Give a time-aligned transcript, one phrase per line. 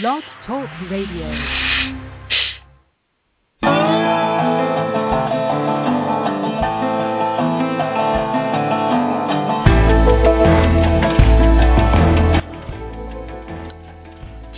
[0.00, 2.21] Blog Talk Radio.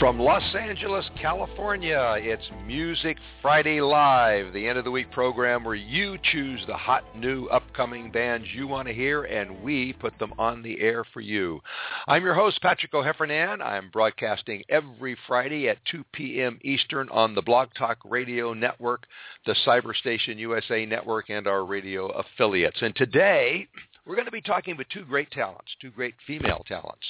[0.05, 5.75] From Los Angeles, California, it's Music Friday Live, the end of the week program where
[5.75, 10.35] you choose the hot new upcoming bands you want to hear and we put them
[10.39, 11.59] on the air for you.
[12.07, 13.63] I'm your host, Patrick O'Heffernan.
[13.63, 16.59] I'm broadcasting every Friday at 2 p.m.
[16.63, 19.07] Eastern on the Blog Talk Radio Network,
[19.47, 22.83] the Cyberstation USA Network, and our radio affiliates.
[22.83, 23.69] And today,
[24.07, 27.07] we're going to be talking with two great talents, two great female talents.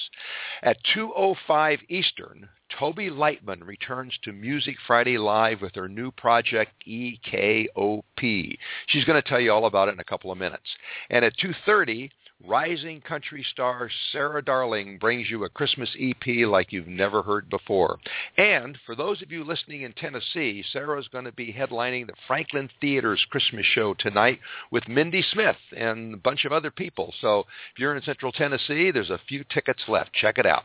[0.63, 2.47] At 2.05 Eastern,
[2.79, 8.57] Toby Lightman returns to Music Friday Live with her new project, EKOP.
[8.87, 10.67] She's going to tell you all about it in a couple of minutes.
[11.09, 12.09] And at 2.30,
[12.47, 17.97] rising country star Sarah Darling brings you a Christmas EP like you've never heard before.
[18.37, 22.69] And for those of you listening in Tennessee, Sarah's going to be headlining the Franklin
[22.79, 24.39] Theater's Christmas show tonight
[24.71, 27.13] with Mindy Smith and a bunch of other people.
[27.21, 27.39] So
[27.73, 30.13] if you're in Central Tennessee, there's a few tickets left.
[30.13, 30.63] Check it out.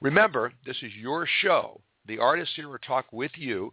[0.00, 1.80] Remember, this is your show.
[2.06, 3.72] The artists here will talk with you.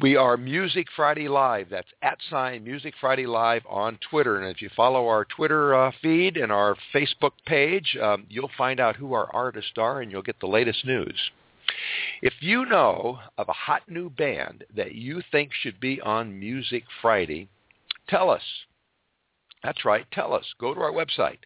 [0.00, 1.70] We are Music Friday Live.
[1.70, 4.40] That's at sign Music Friday Live on Twitter.
[4.40, 8.78] And if you follow our Twitter uh, feed and our Facebook page, um, you'll find
[8.78, 11.18] out who our artists are and you'll get the latest news.
[12.22, 16.84] If you know of a hot new band that you think should be on Music
[17.02, 17.48] Friday,
[18.08, 18.42] tell us.
[19.62, 20.46] That's right, tell us.
[20.60, 21.38] Go to our website,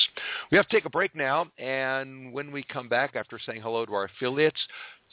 [0.52, 3.86] We have to take a break now, and when we come back after saying hello
[3.86, 4.60] to our affiliates,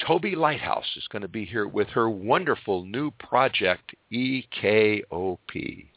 [0.05, 5.94] Toby Lighthouse is going to be here with her wonderful new project, EKOP.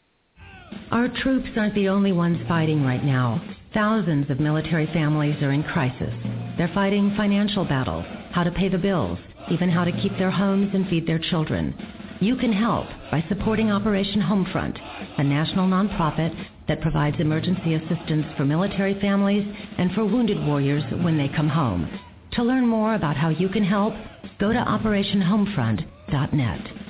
[0.91, 3.41] Our troops aren't the only ones fighting right now.
[3.73, 6.13] Thousands of military families are in crisis.
[6.57, 9.19] They're fighting financial battles, how to pay the bills,
[9.51, 11.75] even how to keep their homes and feed their children.
[12.19, 14.79] You can help by supporting Operation Homefront,
[15.19, 16.35] a national nonprofit
[16.67, 19.45] that provides emergency assistance for military families
[19.77, 21.87] and for wounded warriors when they come home.
[22.33, 23.93] To learn more about how you can help,
[24.39, 26.86] go to operationhomefront.net.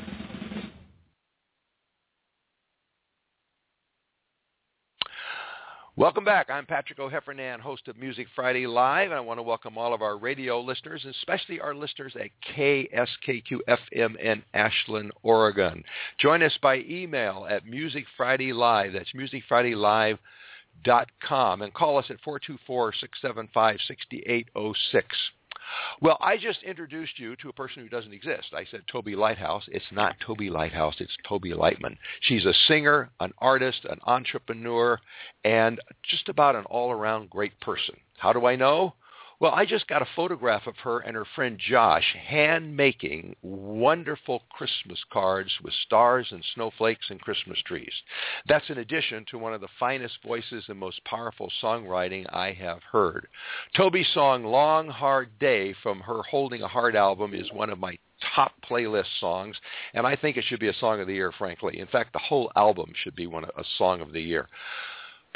[5.97, 6.49] Welcome back.
[6.51, 10.03] I'm Patrick O'Heffernan, host of Music Friday Live, and I want to welcome all of
[10.03, 15.83] our radio listeners, especially our listeners at KSKQ-FM in Ashland, Oregon.
[16.19, 18.93] Join us by email at Music Friday Live.
[18.93, 22.17] That's musicfridaylive.com, and call us at
[22.69, 25.03] 424-675-6806.
[26.01, 28.53] Well, I just introduced you to a person who doesn't exist.
[28.53, 29.63] I said Toby Lighthouse.
[29.71, 30.95] It's not Toby Lighthouse.
[30.99, 31.97] It's Toby Lightman.
[32.21, 34.99] She's a singer, an artist, an entrepreneur,
[35.43, 37.95] and just about an all-around great person.
[38.17, 38.93] How do I know?
[39.39, 44.41] Well, I just got a photograph of her and her friend Josh hand making wonderful
[44.49, 47.93] Christmas cards with stars and snowflakes and Christmas trees.
[48.47, 52.81] That's in addition to one of the finest voices and most powerful songwriting I have
[52.91, 53.27] heard.
[53.75, 57.95] Toby's song Long Hard Day from her Holding a Heart album is one of my
[58.35, 59.55] top playlist songs,
[59.93, 61.79] and I think it should be a song of the year, frankly.
[61.79, 64.47] In fact, the whole album should be one a song of the year.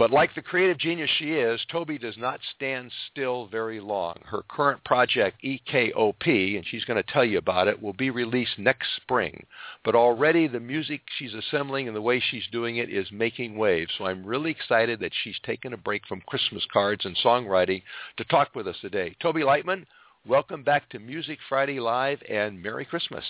[0.02, 4.16] But like the creative genius she is, Toby does not stand still very long.
[4.26, 8.58] Her current project, EKOP, and she's going to tell you about it, will be released
[8.58, 9.46] next spring.
[9.86, 13.92] But already the music she's assembling and the way she's doing it is making waves.
[14.00, 17.84] So I'm really excited that she's taken a break from Christmas cards and songwriting
[18.18, 19.16] to talk with us today.
[19.22, 19.86] Toby Lightman,
[20.26, 23.26] welcome back to Music Friday Live and Merry Christmas.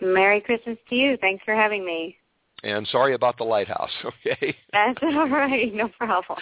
[0.00, 1.18] Merry Christmas to you.
[1.18, 2.16] Thanks for having me.
[2.64, 4.56] And sorry about the lighthouse, okay?
[4.72, 5.72] That's all right.
[5.74, 6.38] No problem.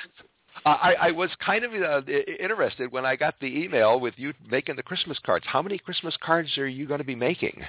[0.64, 2.02] I, I was kind of uh,
[2.38, 5.44] interested when I got the email with you making the Christmas cards.
[5.48, 7.64] How many Christmas cards are you going to be making?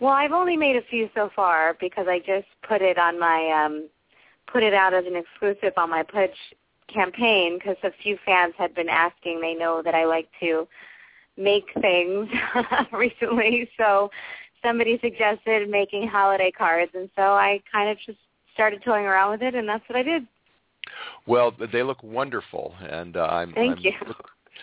[0.00, 3.64] Well, I've only made a few so far because I just put it on my
[3.64, 3.88] um,
[4.52, 6.36] put it out as an exclusive on my pledge
[6.92, 9.40] campaign because a few fans had been asking.
[9.40, 10.68] They know that I like to
[11.36, 12.28] make things
[12.92, 14.10] recently, so
[14.64, 18.18] somebody suggested making holiday cards, and so I kind of just
[18.54, 20.26] started toying around with it, and that's what I did.
[21.26, 23.52] Well, they look wonderful, and uh, I'm.
[23.52, 23.92] Thank I'm, you.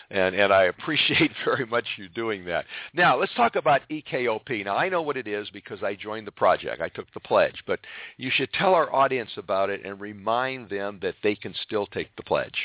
[0.09, 2.65] And and I appreciate very much you doing that.
[2.93, 4.65] Now let's talk about EKOP.
[4.65, 6.81] Now I know what it is because I joined the project.
[6.81, 7.79] I took the pledge, but
[8.17, 12.13] you should tell our audience about it and remind them that they can still take
[12.15, 12.57] the pledge.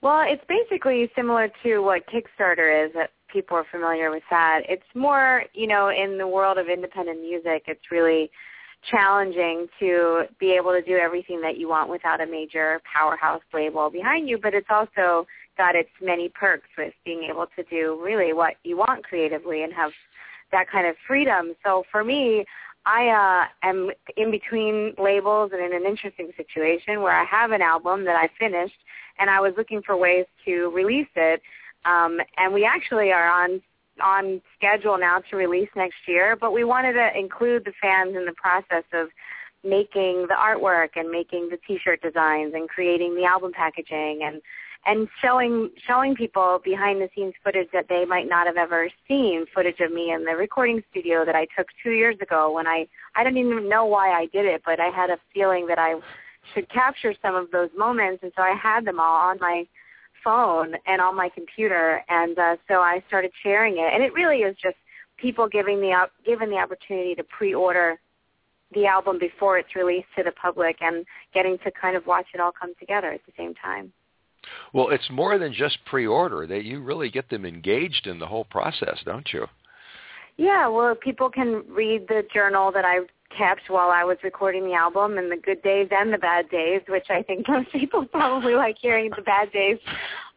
[0.00, 2.92] Well, it's basically similar to what Kickstarter is
[3.32, 4.62] people are familiar with that.
[4.68, 8.30] It's more, you know, in the world of independent music, it's really
[8.90, 13.90] challenging to be able to do everything that you want without a major powerhouse label
[13.90, 15.26] behind you, but it's also
[15.56, 19.72] got its many perks with being able to do really what you want creatively and
[19.72, 19.90] have
[20.52, 21.54] that kind of freedom.
[21.64, 22.44] So for me,
[22.86, 27.60] I uh, am in between labels and in an interesting situation where I have an
[27.60, 28.78] album that I finished
[29.18, 31.42] and I was looking for ways to release it
[31.84, 33.60] um, and we actually are on
[34.00, 38.24] on schedule now to release next year, but we wanted to include the fans in
[38.24, 39.08] the process of
[39.64, 44.40] making the artwork and making the t-shirt designs and creating the album packaging and
[44.86, 49.44] and showing showing people behind the scenes footage that they might not have ever seen
[49.52, 52.86] footage of me in the recording studio that I took 2 years ago when I
[53.16, 55.96] I don't even know why I did it but I had a feeling that I
[56.54, 59.66] should capture some of those moments and so I had them all on my
[60.22, 63.92] phone and on my computer, and uh, so I started sharing it.
[63.92, 64.76] And it really is just
[65.16, 67.98] people giving the op- given the opportunity to pre-order
[68.74, 72.40] the album before it's released to the public, and getting to kind of watch it
[72.40, 73.92] all come together at the same time.
[74.72, 76.46] Well, it's more than just pre-order.
[76.46, 79.46] That you really get them engaged in the whole process, don't you?
[80.36, 83.00] Yeah, well, people can read the journal that I
[83.36, 86.82] kept while I was recording the album and the good days and the bad days,
[86.88, 89.78] which I think most people probably like hearing the bad days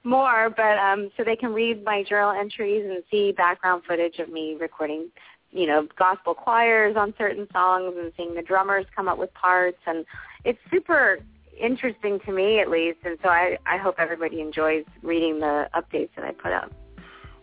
[0.03, 0.49] more.
[0.49, 4.55] But um, so they can read my journal entries and see background footage of me
[4.59, 5.09] recording,
[5.51, 9.79] you know, gospel choirs on certain songs and seeing the drummers come up with parts.
[9.85, 10.05] And
[10.43, 11.19] it's super
[11.59, 12.99] interesting to me at least.
[13.03, 16.71] And so I, I hope everybody enjoys reading the updates that I put up.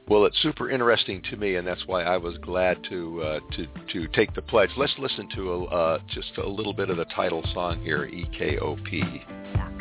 [0.08, 3.66] Well, it's super interesting to me, and that's why I was glad to uh, to
[3.92, 4.70] to take the pledge.
[4.78, 9.77] Let's listen to a, uh, just a little bit of the title song here, EKOP.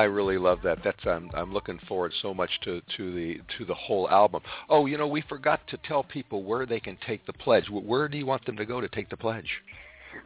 [0.00, 0.78] I really love that.
[0.82, 4.42] That's I'm I'm looking forward so much to to the to the whole album.
[4.70, 7.68] Oh, you know, we forgot to tell people where they can take the pledge.
[7.68, 9.50] Where do you want them to go to take the pledge?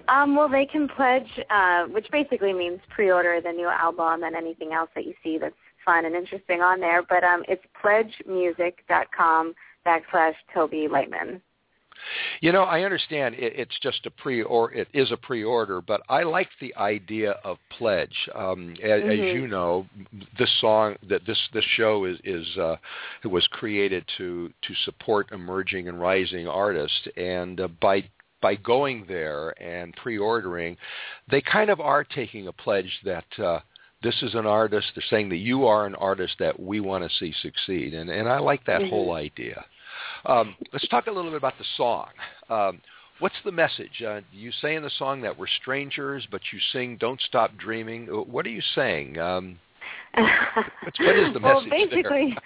[0.08, 4.72] Um, well, they can pledge, uh, which basically means pre-order the new album and anything
[4.72, 5.54] else that you see that's
[5.84, 7.02] fun and interesting on there.
[7.02, 9.54] But um, it's pledgemusic.com
[9.84, 11.40] backslash Toby Lightman.
[12.40, 16.02] You know, I understand it, it's just a pre or it is a pre-order, but
[16.08, 18.16] I like the idea of pledge.
[18.34, 19.10] Um, as, mm-hmm.
[19.10, 19.86] as you know,
[20.38, 22.76] this song that this this show is is uh,
[23.24, 28.04] was created to to support emerging and rising artists, and uh, by
[28.40, 30.76] by going there and pre-ordering,
[31.30, 33.24] they kind of are taking a pledge that.
[33.38, 33.60] Uh,
[34.02, 34.88] this is an artist.
[34.94, 38.28] They're saying that you are an artist that we want to see succeed, and and
[38.28, 38.90] I like that mm-hmm.
[38.90, 39.64] whole idea.
[40.26, 42.08] Um, let's talk a little bit about the song.
[42.48, 42.80] Um,
[43.18, 44.02] what's the message?
[44.06, 48.08] Uh, you say in the song that we're strangers, but you sing "Don't Stop Dreaming."
[48.10, 49.18] Uh, what are you saying?
[49.18, 49.58] Um,
[50.14, 51.42] what is the message?
[51.42, 52.36] well, basically,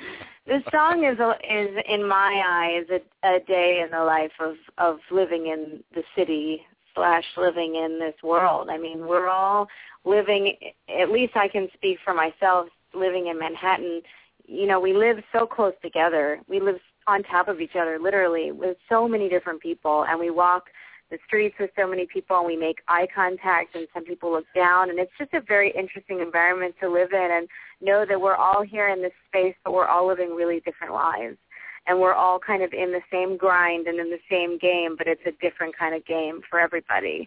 [0.47, 4.57] the song is a, is in my eyes a, a day in the life of
[4.79, 6.63] of living in the city
[6.95, 8.69] slash living in this world.
[8.71, 9.69] I mean, we're all
[10.05, 10.55] living.
[10.89, 12.69] At least I can speak for myself.
[12.95, 14.01] Living in Manhattan,
[14.47, 16.41] you know, we live so close together.
[16.49, 20.31] We live on top of each other, literally, with so many different people, and we
[20.31, 20.65] walk
[21.11, 24.45] the streets with so many people, and we make eye contact, and some people look
[24.55, 27.49] down, and it's just a very interesting environment to live in, and
[27.81, 31.39] know that we're all here in this space, but we're all living really different lives,
[31.87, 35.07] and we're all kind of in the same grind and in the same game, but
[35.07, 37.27] it's a different kind of game for everybody.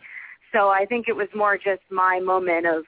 [0.53, 2.83] So I think it was more just my moment of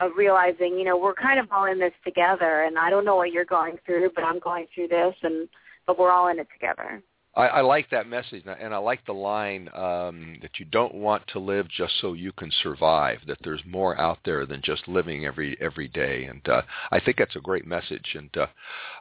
[0.00, 3.16] of realizing, you know, we're kind of all in this together, and I don't know
[3.16, 5.46] what you're going through, but I'm going through this, and
[5.86, 7.02] but we're all in it together.
[7.36, 10.64] I, I like that message, and I and I like the line um, that you
[10.66, 13.18] don't want to live just so you can survive.
[13.26, 17.18] That there's more out there than just living every every day, and uh, I think
[17.18, 18.14] that's a great message.
[18.14, 18.46] And uh,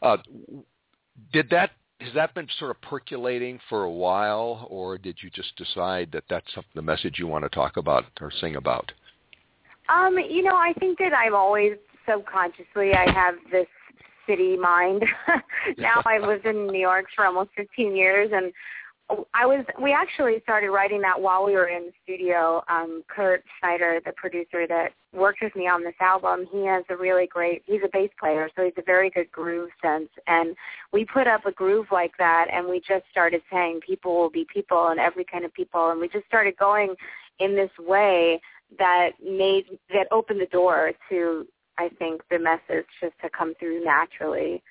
[0.03, 0.17] uh,
[1.33, 1.71] did that
[2.01, 6.23] has that been sort of percolating for a while, or did you just decide that
[6.29, 8.91] that's something, the message you want to talk about or sing about?
[9.89, 11.73] Um, you know, I think that I've always
[12.07, 13.67] subconsciously I have this
[14.29, 15.03] city mind.
[15.77, 18.53] now I've lived in New York for almost 15 years, and
[19.33, 19.65] I was.
[19.81, 22.63] We actually started writing that while we were in the studio.
[22.69, 26.95] Um, Kurt Schneider, the producer that worked with me on this album, he has a
[26.95, 27.63] really great.
[27.65, 30.09] He's a bass player, so he's a very good groove sense.
[30.27, 30.55] And
[30.93, 34.45] we put up a groove like that, and we just started saying people will be
[34.53, 36.93] people and every kind of people, and we just started going
[37.39, 38.39] in this way
[38.77, 41.47] that made that opened the door to
[41.79, 44.61] I think the message just to come through naturally.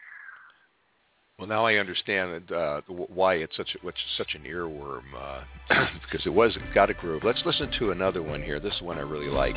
[1.38, 5.40] Well, now I understand uh, why it's such a, such an earworm uh,
[6.02, 7.22] because it was it got a groove.
[7.24, 8.60] Let's listen to another one here.
[8.60, 9.54] This one I really like.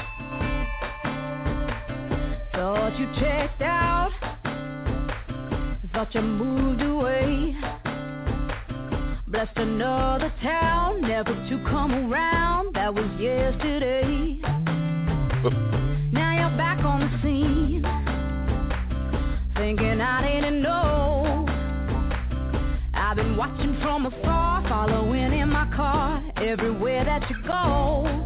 [2.53, 4.11] Thought you checked out.
[5.93, 7.53] Thought you moved away.
[9.27, 12.75] Blessed another town, never to come around.
[12.75, 14.39] That was yesterday.
[16.13, 17.10] Now you're back on
[24.01, 28.20] from afar, following in my car everywhere that you go.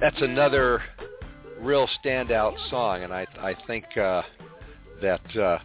[0.00, 0.82] That's another
[1.60, 4.22] real standout song, and I I think uh,
[5.02, 5.58] that uh,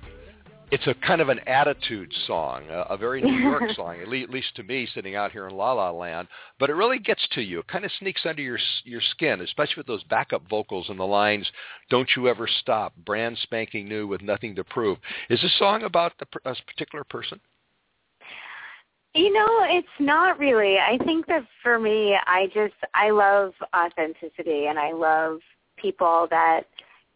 [0.72, 4.20] it's a kind of an attitude song, a, a very New York song, at, le-
[4.20, 6.28] at least to me, sitting out here in La La Land.
[6.60, 7.60] But it really gets to you.
[7.60, 11.06] It kind of sneaks under your your skin, especially with those backup vocals and the
[11.06, 11.50] lines,
[11.90, 14.98] "Don't you ever stop," brand spanking new with nothing to prove.
[15.30, 17.40] Is this song about a, a particular person?
[19.16, 20.76] You know, it's not really.
[20.78, 25.40] I think that for me, I just I love authenticity, and I love
[25.78, 26.64] people that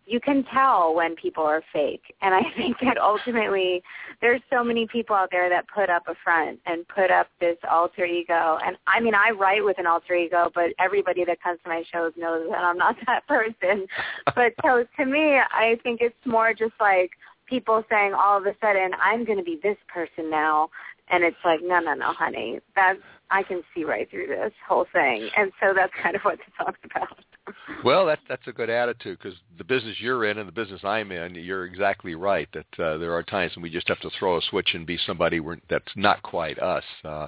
[0.06, 2.16] you can tell when people are fake.
[2.22, 3.84] And I think that ultimately
[4.22, 7.58] there's so many people out there that put up a front and put up this
[7.70, 8.58] alter ego.
[8.66, 11.84] And I mean, I write with an alter ego, but everybody that comes to my
[11.92, 13.88] shows knows that I'm not that person.
[14.36, 17.12] but so to me, I think it's more just like
[17.50, 20.70] people saying all of a sudden, I'm going to be this person now.
[21.10, 23.00] And it's like, no, no, no, honey, that's,
[23.32, 25.30] I can see right through this whole thing.
[25.38, 27.18] And so that's kind of what the song's about.
[27.84, 31.12] Well, that that's a good attitude because the business you're in and the business I'm
[31.12, 34.38] in, you're exactly right that uh, there are times when we just have to throw
[34.38, 36.84] a switch and be somebody we're, that's not quite us.
[37.04, 37.28] Uh,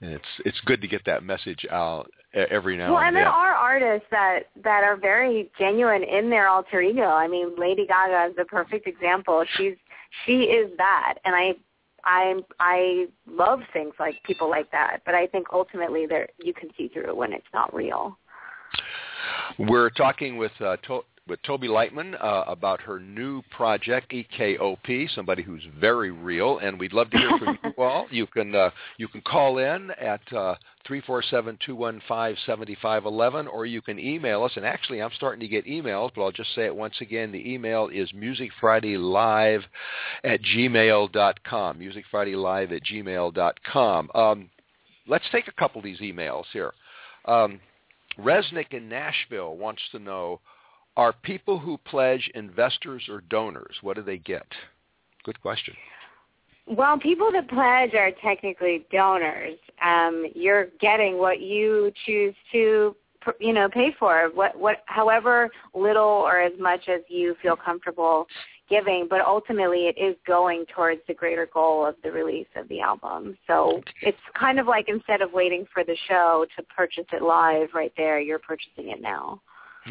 [0.00, 2.94] and it's it's good to get that message out every now and then.
[2.94, 3.24] well, and, and then.
[3.24, 7.06] there are artists that that are very genuine in their alter ego.
[7.06, 9.44] I mean, Lady Gaga is the perfect example.
[9.56, 9.76] She's
[10.26, 11.54] she is that, and I
[12.04, 14.98] I I love things like people like that.
[15.04, 18.18] But I think ultimately, there you can see through when it's not real.
[19.58, 25.42] We're talking with uh, to- with Toby Lightman uh, about her new project EKOP, somebody
[25.42, 28.06] who's very real, and we'd love to hear from you all.
[28.14, 30.54] You can uh, you can call in at uh,
[30.86, 34.52] three four seven two one five seventy five eleven, or you can email us.
[34.56, 37.32] And actually, I'm starting to get emails, but I'll just say it once again.
[37.32, 39.62] The email is musicfridaylive
[40.22, 41.78] at gmail dot com.
[41.78, 44.10] Musicfridaylive at gmail dot com.
[44.14, 44.50] Um,
[45.06, 46.72] let's take a couple of these emails here.
[47.24, 47.60] Um,
[48.18, 50.40] Resnick in Nashville wants to know,
[50.96, 53.76] are people who pledge investors or donors?
[53.82, 54.46] What do they get?
[55.24, 55.74] Good question.
[56.66, 59.58] Well, people that pledge are technically donors.
[59.84, 62.96] Um, you're getting what you choose to,
[63.38, 64.30] you know, pay for.
[64.32, 68.26] What, what, however little or as much as you feel comfortable
[68.70, 72.80] giving, but ultimately it is going towards the greater goal of the release of the
[72.80, 73.36] album.
[73.46, 77.68] So it's kind of like instead of waiting for the show to purchase it live
[77.74, 79.42] right there, you're purchasing it now.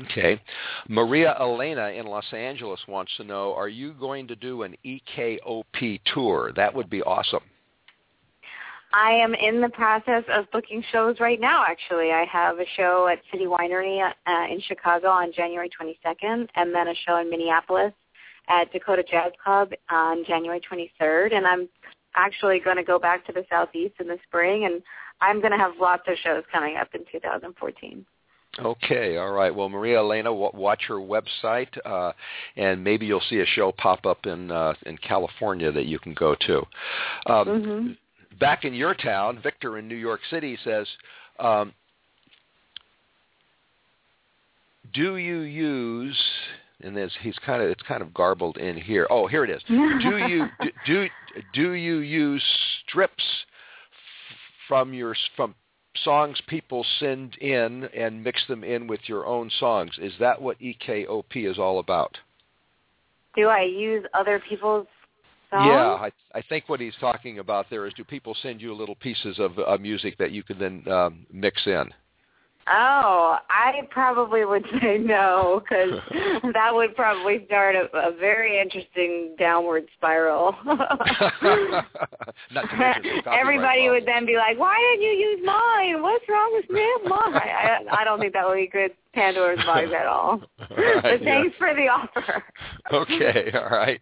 [0.02, 0.42] Okay.
[0.90, 6.00] Maria Elena in Los Angeles wants to know, are you going to do an EKOP
[6.14, 6.52] tour?
[6.56, 7.44] That would be awesome.
[8.94, 12.12] I am in the process of booking shows right now, actually.
[12.12, 16.88] I have a show at City Winery uh, in Chicago on January 22nd, and then
[16.88, 17.94] a show in Minneapolis
[18.50, 21.68] at Dakota Jazz Club on January 23rd, and I'm
[22.16, 24.84] actually going to go back to the Southeast in the spring, and
[25.22, 28.06] I'm going to have lots of shows coming up in 2014.
[28.60, 29.54] Okay, all right.
[29.54, 32.12] Well, Maria Elena, watch her website, uh,
[32.56, 36.14] and maybe you'll see a show pop up in uh, in California that you can
[36.14, 36.58] go to.
[37.26, 38.38] Um, mm-hmm.
[38.40, 40.88] Back in your town, Victor in New York City says,
[41.40, 41.74] um,
[44.94, 46.22] "Do you use
[46.84, 49.08] and there's he's kind of it's kind of garbled in here.
[49.10, 49.62] Oh, here it is.
[49.68, 50.46] do you
[50.86, 51.08] do
[51.54, 52.44] do you use
[52.86, 53.24] strips
[54.68, 55.56] from your from
[56.04, 59.92] songs people send in and mix them in with your own songs?
[60.02, 62.18] Is that what EKOP is all about?
[63.36, 64.88] Do I use other people's
[65.50, 65.66] songs?
[65.68, 68.96] Yeah, I, I think what he's talking about there is do people send you little
[68.96, 71.90] pieces of uh, music that you can then um, mix in?
[72.68, 76.00] Oh, I probably would say no because
[76.54, 80.56] that would probably start a, a very interesting downward spiral.
[83.28, 86.02] Everybody would then be like, "Why didn't you use mine?
[86.02, 86.88] What's wrong with me?
[87.06, 90.42] Mine?" I, I don't think that would be good Pandora's box at all.
[90.60, 91.58] right, but thanks yeah.
[91.58, 92.44] for the offer.
[92.94, 94.02] okay, all right.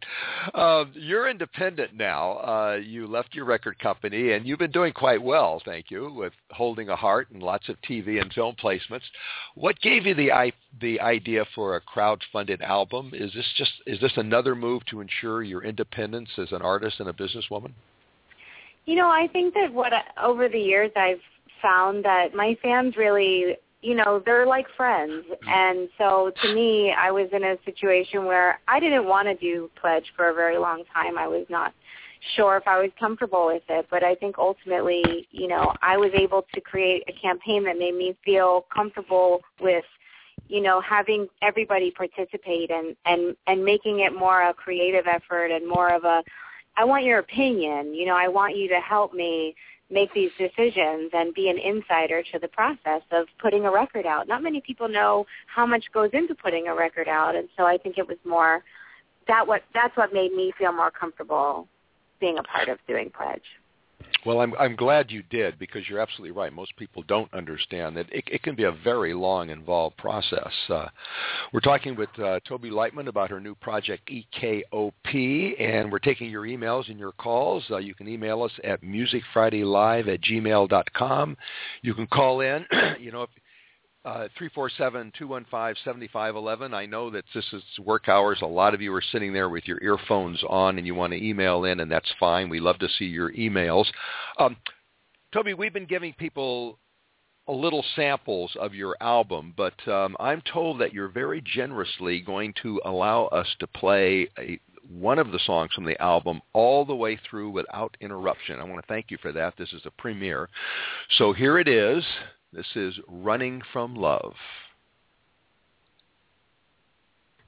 [0.54, 2.34] Um, you're independent now.
[2.38, 6.34] Uh, you left your record company, and you've been doing quite well, thank you, with
[6.52, 9.04] holding a heart and lots of TV and film placements.
[9.56, 13.12] What gave you the I, the idea for a crowd-funded album?
[13.14, 17.10] Is this just is this another move to ensure your independence as an artist and
[17.10, 17.72] a businesswoman?
[18.86, 21.20] You know, I think that what over the years I've
[21.62, 25.26] found that my fans really you know, they're like friends.
[25.26, 25.50] Mm-hmm.
[25.50, 29.70] And so to me, I was in a situation where I didn't want to do
[29.80, 31.18] Pledge for a very long time.
[31.18, 31.74] I was not
[32.36, 36.12] sure if I was comfortable with it, but I think ultimately, you know, I was
[36.14, 39.86] able to create a campaign that made me feel comfortable with
[40.48, 45.68] you know having everybody participate and and and making it more a creative effort and
[45.68, 46.24] more of a
[46.78, 49.56] I want your opinion, you know, I want you to help me
[49.92, 54.28] make these decisions and be an insider to the process of putting a record out.
[54.28, 57.78] Not many people know how much goes into putting a record out, and so I
[57.78, 58.64] think it was more
[59.28, 61.68] that what that's what made me feel more comfortable
[62.20, 63.44] being a part of doing Pledge.
[64.26, 66.54] Well, I'm I'm glad you did because you're absolutely right.
[66.54, 70.52] Most people don't understand that it, it can be a very long, involved process.
[70.70, 70.88] Uh,
[71.52, 76.44] we're talking with uh, Toby Lightman about her new project EKOP, and we're taking your
[76.44, 77.64] emails and your calls.
[77.72, 81.38] Uh, you can email us at musicfridaylive at gmail.com.
[81.82, 82.66] You can call in.
[83.00, 83.30] you know, if,
[84.04, 86.74] uh, 347-215-7511.
[86.74, 88.40] I know that this is work hours.
[88.42, 91.24] A lot of you are sitting there with your earphones on and you want to
[91.24, 92.50] email in, and that's fine.
[92.50, 93.86] We love to see your emails.
[94.40, 94.58] Um,
[95.34, 96.80] Toby, we've been giving people
[97.48, 102.56] a little samples of your album, but um, I'm told that you're very generously going
[102.64, 104.60] to allow us to play a,
[104.90, 108.60] one of the songs from the album all the way through without interruption.
[108.60, 109.54] I want to thank you for that.
[109.58, 110.50] This is a premiere.
[111.18, 112.04] So here it is.
[112.54, 114.34] This is Running from Love.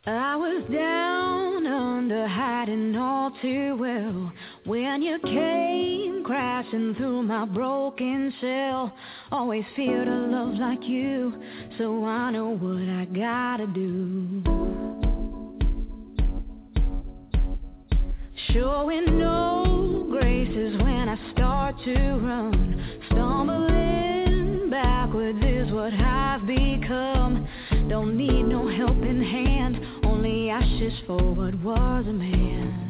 [0.05, 4.31] I was down under hiding all too well
[4.65, 8.93] when you came crashing through my broken shell.
[9.29, 11.33] Always feared a love like you,
[11.77, 14.41] so I know what I gotta do.
[18.53, 23.72] Showing no graces when I start to run, what
[26.45, 27.47] Become.
[27.87, 32.89] Don't need no helping hand, only ashes for what was a man.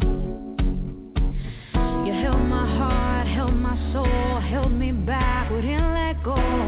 [2.08, 6.63] You held my heart, held my soul, held me back, wouldn't let go.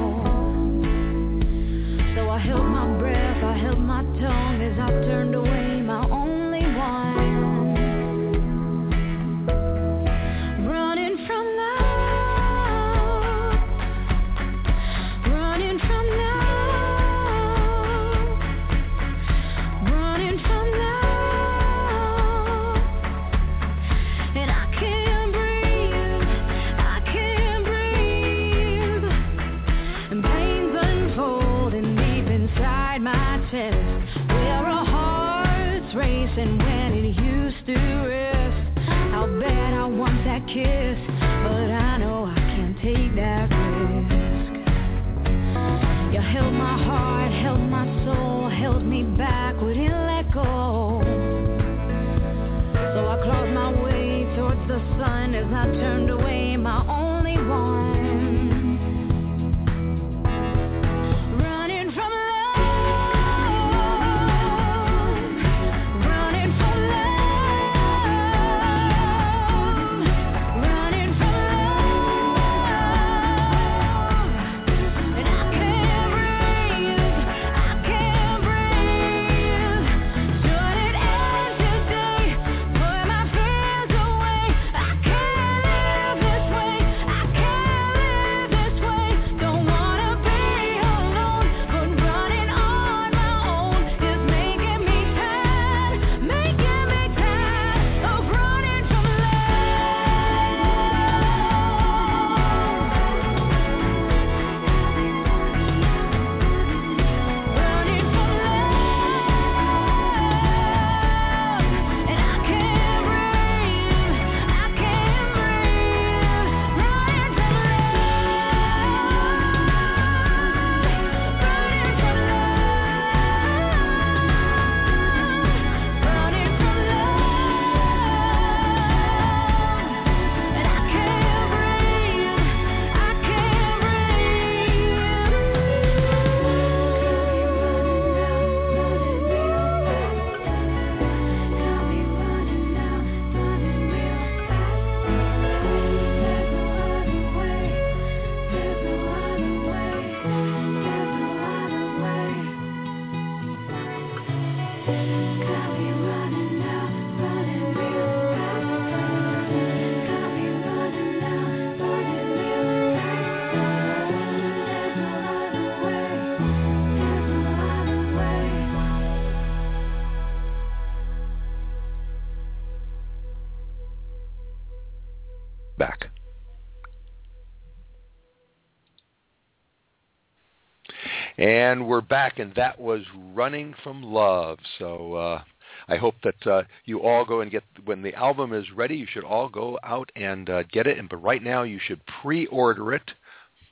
[181.37, 183.01] And we're back, and that was
[183.33, 184.57] Running from Love.
[184.79, 185.41] So uh,
[185.89, 189.07] I hope that uh, you all go and get, when the album is ready, you
[189.11, 190.97] should all go out and uh, get it.
[190.97, 193.11] And But right now, you should pre-order it.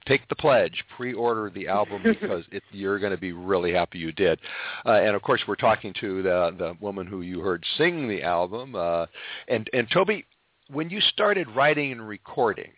[0.05, 4.11] Take the pledge, pre-order the album because it, you're going to be really happy you
[4.11, 4.41] did.
[4.85, 8.21] Uh, and of course, we're talking to the the woman who you heard sing the
[8.23, 8.75] album.
[8.75, 9.05] Uh,
[9.47, 10.25] and and Toby,
[10.69, 12.71] when you started writing and recording,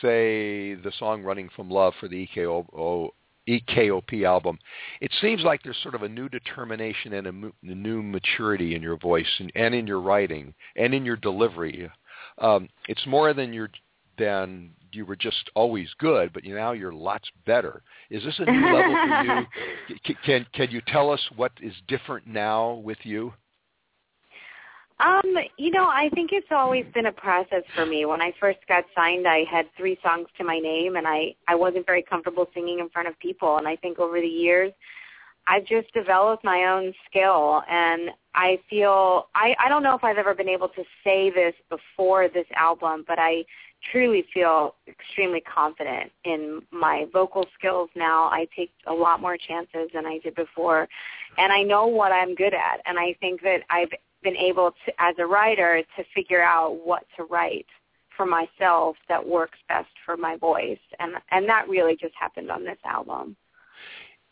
[0.00, 3.12] say the song "Running from Love" for the EKO,
[3.48, 4.58] EKOP album,
[5.00, 8.74] it seems like there's sort of a new determination and a, mo- a new maturity
[8.74, 11.90] in your voice and, and in your writing and in your delivery.
[12.38, 13.70] Um, it's more than you're
[14.18, 17.82] than you were just always good, but you, now you're lots better.
[18.10, 19.46] Is this a new level for you?
[20.06, 23.32] C- Can can you tell us what is different now with you?
[25.02, 28.04] Um, you know, I think it's always been a process for me.
[28.04, 31.56] When I first got signed, I had three songs to my name, and I I
[31.56, 33.56] wasn't very comfortable singing in front of people.
[33.56, 34.72] And I think over the years,
[35.48, 40.18] I've just developed my own skill, and I feel I I don't know if I've
[40.18, 43.44] ever been able to say this before this album, but I
[43.90, 48.26] truly feel extremely confident in my vocal skills now.
[48.26, 50.88] I take a lot more chances than I did before
[51.38, 53.88] and I know what I'm good at, and I think that I've
[54.22, 57.66] been able to, as a writer, to figure out what to write
[58.16, 62.64] for myself that works best for my voice, and and that really just happened on
[62.64, 63.36] this album.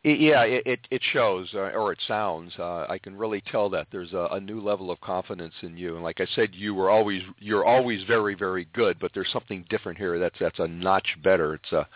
[0.03, 2.53] Yeah, it it, it shows, uh, or it sounds.
[2.59, 5.95] Uh, I can really tell that there's a, a new level of confidence in you.
[5.95, 9.67] And like I said, you were always you're always very very good, but there's something
[9.69, 10.19] different here.
[10.19, 11.55] That's that's a notch better.
[11.55, 11.87] It's a,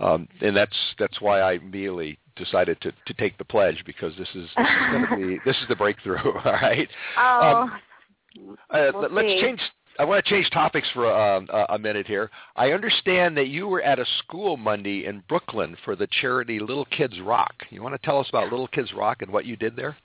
[0.00, 4.28] um, and that's that's why I immediately decided to to take the pledge because this
[4.34, 6.32] is, this is be this is the breakthrough.
[6.44, 6.88] All right.
[7.18, 7.68] Oh.
[7.68, 7.80] Um,
[8.70, 9.40] uh, we'll let's see.
[9.42, 9.60] change
[9.98, 12.30] I want to change topics for a, a minute here.
[12.56, 16.86] I understand that you were at a school Monday in Brooklyn for the charity Little
[16.86, 17.52] Kids Rock.
[17.70, 19.96] You want to tell us about Little Kids Rock and what you did there?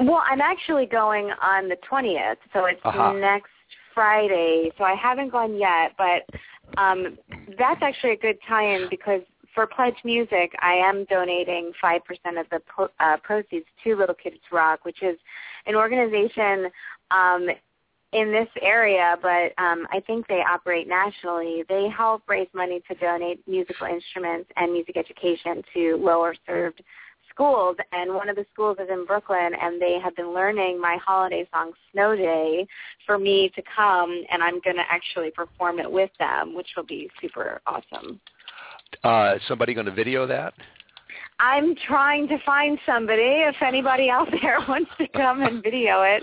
[0.00, 3.12] Well, I'm actually going on the 20th, so it's Uh-huh.
[3.12, 3.50] next
[3.94, 4.72] Friday.
[4.76, 6.26] So I haven't gone yet, but
[6.76, 7.16] um,
[7.58, 9.20] that's actually a good tie-in because
[9.54, 12.00] for Pledge Music, I am donating 5%
[12.40, 15.18] of the po- uh, proceeds to Little Kids Rock, which is
[15.66, 16.68] an organization
[17.10, 17.48] um,
[18.12, 21.64] in this area, but um, I think they operate nationally.
[21.68, 26.82] They help raise money to donate musical instruments and music education to lower served
[27.30, 27.76] schools.
[27.92, 31.48] And one of the schools is in Brooklyn, and they have been learning my holiday
[31.52, 32.66] song Snow Day
[33.06, 36.84] for me to come, and I'm going to actually perform it with them, which will
[36.84, 38.20] be super awesome.
[39.02, 40.52] Uh, is somebody going to video that?
[41.42, 43.20] I'm trying to find somebody.
[43.20, 46.22] If anybody out there wants to come and video it,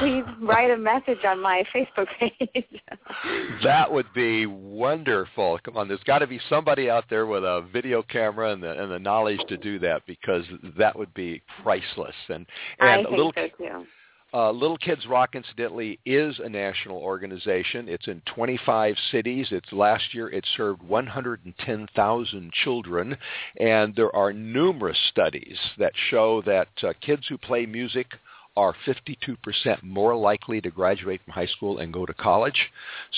[0.00, 2.64] please write a message on my Facebook page.
[3.62, 5.58] That would be wonderful.
[5.64, 8.82] Come on, there's got to be somebody out there with a video camera and the,
[8.82, 10.44] and the knowledge to do that because
[10.76, 12.14] that would be priceless.
[12.28, 12.46] And
[12.78, 13.86] and I think little so too.
[14.34, 17.88] Uh, Little Kids Rock, incidentally, is a national organization.
[17.88, 19.48] It's in 25 cities.
[19.50, 23.16] It's last year it served 110,000 children,
[23.58, 28.08] and there are numerous studies that show that uh, kids who play music
[28.56, 32.70] are 52% more likely to graduate from high school and go to college.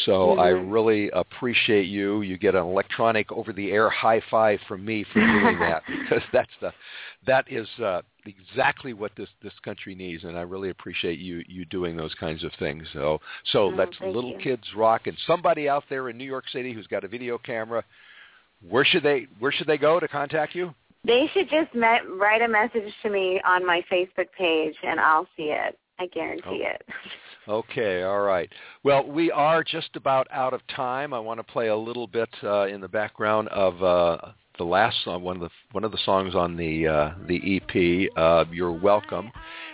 [0.05, 0.73] So I Mhm.
[0.73, 2.23] really appreciate you.
[2.23, 6.73] You get an electronic over-the-air high five from me for doing that because that's the
[7.27, 11.65] that is uh, exactly what this this country needs, and I really appreciate you you
[11.67, 12.87] doing those kinds of things.
[12.93, 13.21] So
[13.53, 14.39] so Oh, let's little you.
[14.39, 17.85] kids rock, and somebody out there in New York City who's got a video camera,
[18.69, 20.75] where should they where should they go to contact you?
[21.05, 25.27] They should just me- write a message to me on my Facebook page, and I'll
[25.37, 25.79] see it.
[26.01, 26.71] I guarantee Oh.
[26.75, 26.83] it.
[27.49, 28.53] Okay, all right.
[28.85, 31.15] Well, we are just about out of time.
[31.15, 34.19] I want to play a little bit uh, in the background of uh,
[34.59, 38.11] the last song, one of the one of the songs on the uh, the EP.
[38.19, 39.33] Uh, You're welcome,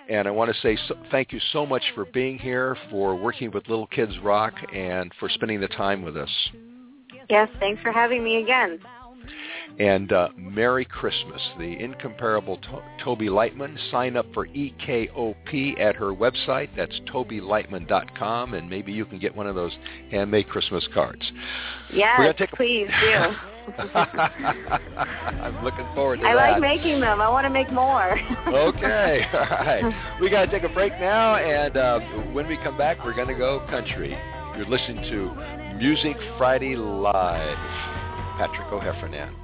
[0.08, 3.50] and I want to say so, thank you so much for being here, for working
[3.50, 6.30] with Little Kids Rock, and for spending the time with us.
[7.28, 8.78] Yes, thanks for having me again.
[9.78, 13.76] And uh, Merry Christmas, the incomparable to- Toby Lightman.
[13.90, 16.68] Sign up for EKOP at her website.
[16.76, 19.72] That's tobylightman.com, and maybe you can get one of those
[20.10, 21.22] handmade Christmas cards.
[21.92, 23.34] Yes, a- please do.
[23.94, 26.52] I'm looking forward to I that.
[26.52, 27.20] like making them.
[27.20, 28.18] I want to make more.
[28.48, 30.18] okay, all right.
[30.20, 32.00] We got to take a break now, and uh,
[32.32, 34.16] when we come back, we're going to go country.
[34.56, 37.93] You're listening to Music Friday Live.
[38.36, 39.43] Patrick O'Heffernan.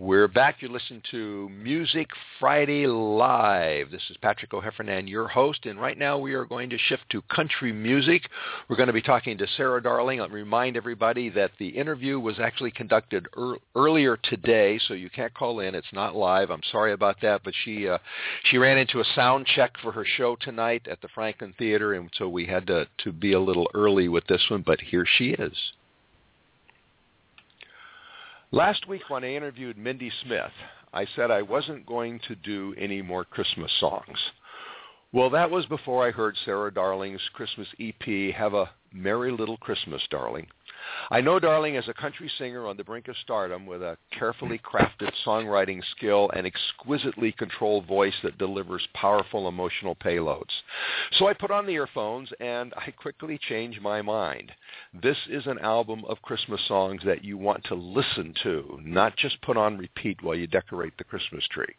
[0.00, 0.62] We're back.
[0.62, 2.06] You're listening to Music
[2.38, 3.90] Friday Live.
[3.90, 7.20] This is Patrick O'Heffernan, your host, and right now we are going to shift to
[7.22, 8.22] country music.
[8.68, 10.20] We're going to be talking to Sarah Darling.
[10.20, 15.34] I'll remind everybody that the interview was actually conducted ear earlier today, so you can't
[15.34, 15.74] call in.
[15.74, 16.50] It's not live.
[16.50, 17.98] I'm sorry about that, but she uh,
[18.44, 22.08] she ran into a sound check for her show tonight at the Franklin Theater, and
[22.16, 24.62] so we had to to be a little early with this one.
[24.64, 25.72] But here she is.
[28.50, 30.52] Last week when I interviewed Mindy Smith,
[30.94, 34.18] I said I wasn't going to do any more Christmas songs.
[35.12, 40.02] Well, that was before I heard Sarah Darling's Christmas EP, Have a Merry Little Christmas,
[40.10, 40.46] Darling.
[41.10, 44.58] I know Darling is a country singer on the brink of stardom with a carefully
[44.58, 50.52] crafted songwriting skill and exquisitely controlled voice that delivers powerful emotional payloads.
[51.12, 54.52] So I put on the earphones and I quickly change my mind.
[55.02, 59.40] This is an album of Christmas songs that you want to listen to, not just
[59.42, 61.74] put on repeat while you decorate the Christmas tree.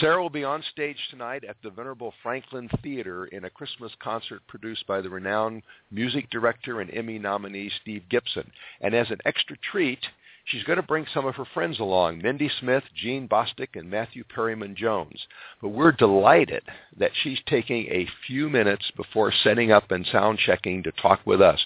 [0.00, 4.40] Sarah will be on stage tonight at the Venerable Franklin Theater in a Christmas concert
[4.46, 8.50] produced by the renowned music director and Emmy nominee Steve Gibson.
[8.80, 10.00] And as an extra treat,
[10.44, 14.24] she's going to bring some of her friends along, Mindy Smith, Gene Bostic, and Matthew
[14.24, 15.26] Perryman Jones.
[15.60, 16.62] But we're delighted
[16.98, 21.40] that she's taking a few minutes before setting up and sound checking to talk with
[21.40, 21.60] us.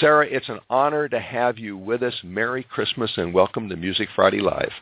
[0.00, 2.14] Sarah, it's an honor to have you with us.
[2.22, 4.72] Merry Christmas and welcome to Music Friday Live.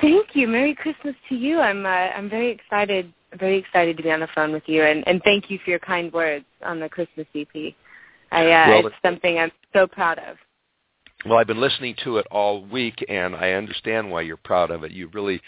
[0.00, 0.48] Thank you.
[0.48, 1.60] Merry Christmas to you.
[1.60, 5.06] I'm uh, I'm very excited very excited to be on the phone with you and,
[5.08, 7.74] and thank you for your kind words on the Christmas EP.
[8.30, 10.36] I uh, well, it's something I'm so proud of.
[11.24, 14.84] Well, I've been listening to it all week and I understand why you're proud of
[14.84, 14.92] it.
[14.92, 15.40] You really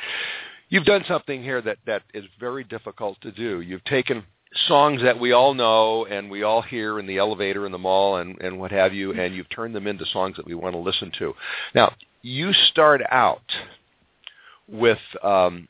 [0.69, 3.61] you've done something here that that is very difficult to do.
[3.61, 4.25] You've taken
[4.69, 8.17] songs that we all know and we all hear in the elevator in the mall
[8.17, 10.79] and and what have you and you've turned them into songs that we want to
[10.79, 11.35] listen to.
[11.75, 13.43] Now, you start out
[14.68, 15.68] with um,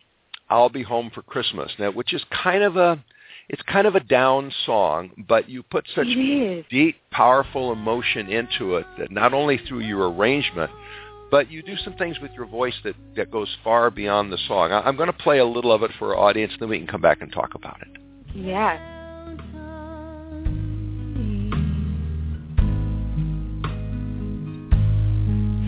[0.49, 3.03] "I'll Be Home for Christmas," now, which is kind of a
[3.49, 6.07] it's kind of a down song, but you put such
[6.71, 10.71] deep, powerful emotion into it that not only through your arrangement,
[11.31, 14.73] but you do some things with your voice that, that goes far beyond the song.
[14.73, 16.79] I, I'm going to play a little of it for our audience, and then we
[16.79, 17.89] can come back and talk about it.
[18.35, 18.79] Yeah.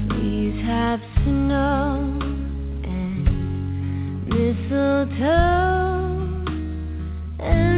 [0.09, 2.26] Please have snow
[4.27, 5.27] mistletoe
[7.39, 7.76] and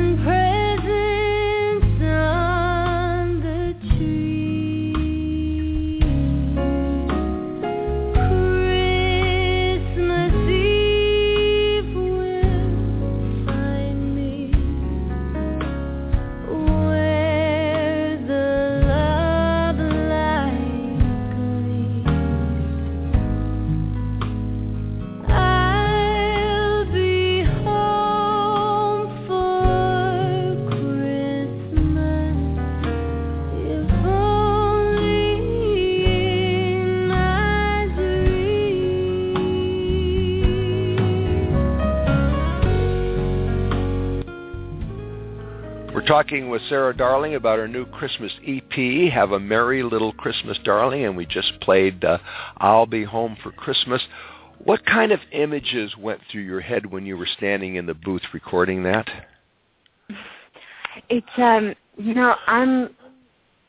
[46.19, 51.05] talking with Sarah Darling about her new Christmas EP, Have a Merry Little Christmas Darling,
[51.05, 52.19] and we just played uh,
[52.57, 54.03] I'll Be Home for Christmas.
[54.65, 58.23] What kind of images went through your head when you were standing in the booth
[58.35, 59.09] recording that?
[61.09, 62.97] It's um you know, I'm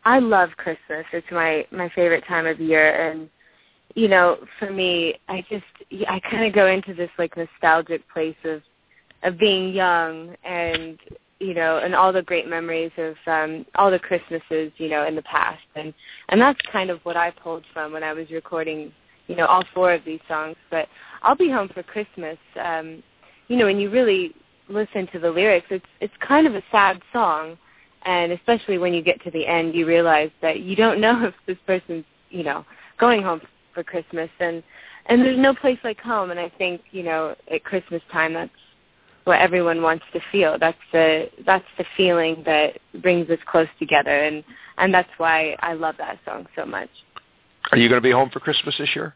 [0.04, 1.06] I love Christmas.
[1.14, 3.30] It's my my favorite time of year and
[3.94, 5.66] you know, for me, I just
[6.08, 8.64] I kind of go into this like nostalgic place of
[9.22, 10.98] of being young and
[11.40, 15.16] you know, and all the great memories of um all the Christmases, you know, in
[15.16, 15.64] the past.
[15.76, 15.94] And
[16.30, 18.92] and that's kind of what I pulled from when I was recording,
[19.28, 20.56] you know, all four of these songs.
[20.70, 20.88] But
[21.22, 22.38] I'll be home for Christmas.
[22.62, 23.04] Um,
[23.48, 24.36] you know, when you really
[24.68, 27.58] listen to the lyrics, it's it's kind of a sad song
[28.04, 31.34] and especially when you get to the end you realize that you don't know if
[31.46, 32.66] this person's, you know,
[32.98, 33.42] going home
[33.74, 34.64] for Christmas and
[35.08, 38.52] and there's no place like home and I think, you know, at Christmas time that's
[39.26, 40.58] what everyone wants to feel.
[40.60, 44.44] That's the that's the feeling that brings us close together, and
[44.78, 46.90] and that's why I love that song so much.
[47.72, 49.14] Are you going to be home for Christmas this year?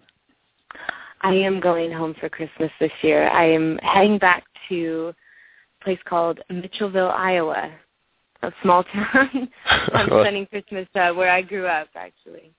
[1.21, 3.29] I am going home for Christmas this year.
[3.29, 5.13] I am heading back to
[5.81, 7.71] a place called Mitchellville, Iowa,
[8.43, 9.49] a small town.
[9.65, 12.51] I'm spending Christmas uh, where I grew up, actually.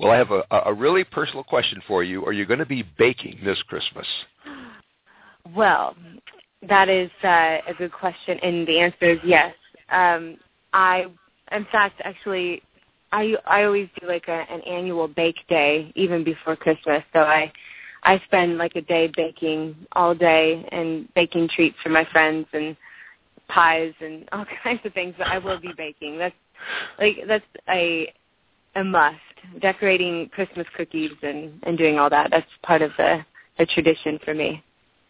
[0.00, 2.24] Well, I have a, a really personal question for you.
[2.24, 4.06] Are you going to be baking this Christmas?
[5.54, 5.94] Well,
[6.68, 9.54] that is uh, a good question, and the answer is yes.
[9.90, 10.36] Um,
[10.72, 11.06] I,
[11.50, 12.62] in fact, actually,
[13.12, 17.02] I I always do like a, an annual bake day even before Christmas.
[17.12, 17.52] So I
[18.04, 22.76] I spend like a day baking all day and baking treats for my friends and
[23.48, 25.14] pies and all kinds of things.
[25.18, 26.18] But I will be baking.
[26.18, 26.34] That's
[26.98, 28.12] like that's a
[28.76, 29.16] a must.
[29.60, 32.30] Decorating Christmas cookies and and doing all that.
[32.30, 33.24] That's part of the
[33.58, 34.62] the tradition for me.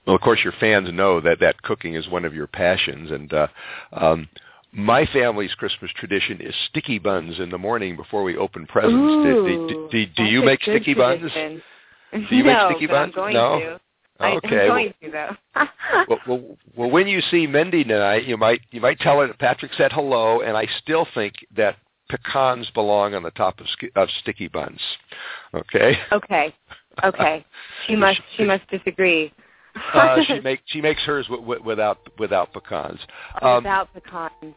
[0.06, 3.32] Well, of course, your fans know that that cooking is one of your passions, and
[3.32, 3.46] uh,
[3.92, 4.28] um,
[4.72, 8.94] my family's Christmas tradition is sticky buns in the morning before we open presents.
[8.94, 11.30] Ooh, do, do, do, do you make sticky buns?
[11.32, 13.12] Do you no, make sticky buns?
[13.16, 13.60] I'm going no.
[13.60, 13.80] to.
[14.24, 14.60] Okay.
[14.60, 15.36] I'm going to though.
[16.08, 19.38] well, well, well, when you see Mindy tonight, you might you might tell her that
[19.38, 21.76] Patrick said hello, and I still think that
[22.08, 24.80] pecans belong on the top of, of sticky buns.
[25.54, 25.98] Okay.
[26.12, 26.54] Okay.
[27.04, 27.44] Okay.
[27.86, 28.20] She must.
[28.36, 29.32] She must disagree.
[29.94, 33.00] Uh, she makes she makes hers w- w- without without pecans.
[33.40, 34.54] Um, without pecans.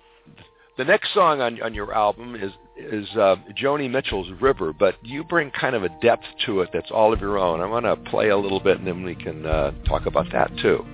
[0.78, 5.24] The next song on on your album is is uh, Joni Mitchell's River, but you
[5.24, 7.62] bring kind of a depth to it that's all of your own.
[7.62, 10.52] I want to play a little bit, and then we can uh, talk about that
[10.62, 10.86] too.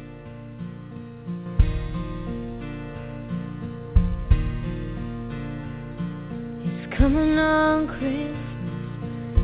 [6.64, 8.42] It's coming on Christmas.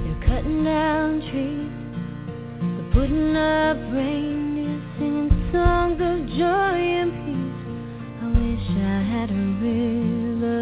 [0.03, 1.71] They're cutting down trees.
[2.61, 4.56] They're putting up reindeer,
[4.99, 7.61] singing songs of joy and peace.
[8.21, 10.61] I wish I had a river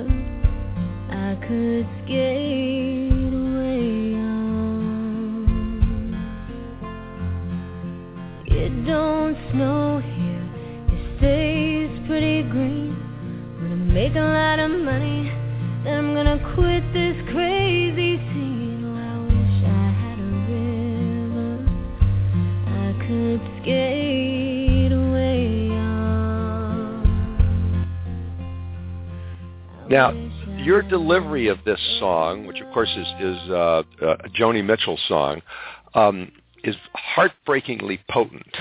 [1.09, 5.47] I could skate away on.
[8.47, 10.45] It don't snow here,
[10.89, 12.93] it stays pretty green.
[13.61, 14.64] Gonna make a lot of
[29.95, 30.11] Now,
[30.57, 34.99] your delivery of this song, which of course is is uh, uh, a Joni Mitchell
[35.07, 35.41] song,
[35.93, 36.33] um,
[36.65, 38.57] is heartbreakingly potent,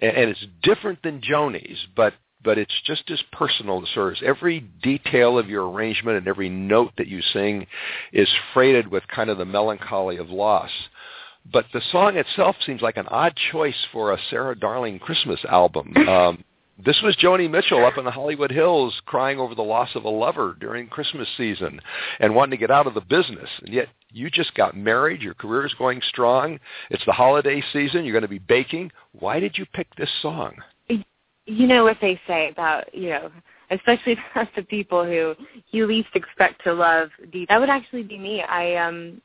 [0.00, 2.12] and, and it's different than Joni's, but
[2.44, 4.20] but it's just as personal as hers.
[4.22, 7.66] Every detail of your arrangement and every note that you sing
[8.12, 10.70] is freighted with kind of the melancholy of loss.
[11.50, 15.94] But the song itself seems like an odd choice for a Sarah Darling Christmas album.
[16.06, 16.44] Um,
[16.82, 20.08] this was Joni Mitchell up in the Hollywood Hills crying over the loss of a
[20.08, 21.80] lover during Christmas season
[22.20, 23.48] and wanting to get out of the business.
[23.62, 25.22] And yet you just got married.
[25.22, 26.58] Your career is going strong.
[26.90, 28.04] It's the holiday season.
[28.04, 28.90] You're going to be baking.
[29.12, 30.54] Why did you pick this song?
[31.46, 33.30] you know what they say about you know
[33.70, 35.34] especially about the people who
[35.70, 37.10] you least expect to love
[37.48, 39.20] that would actually be me i um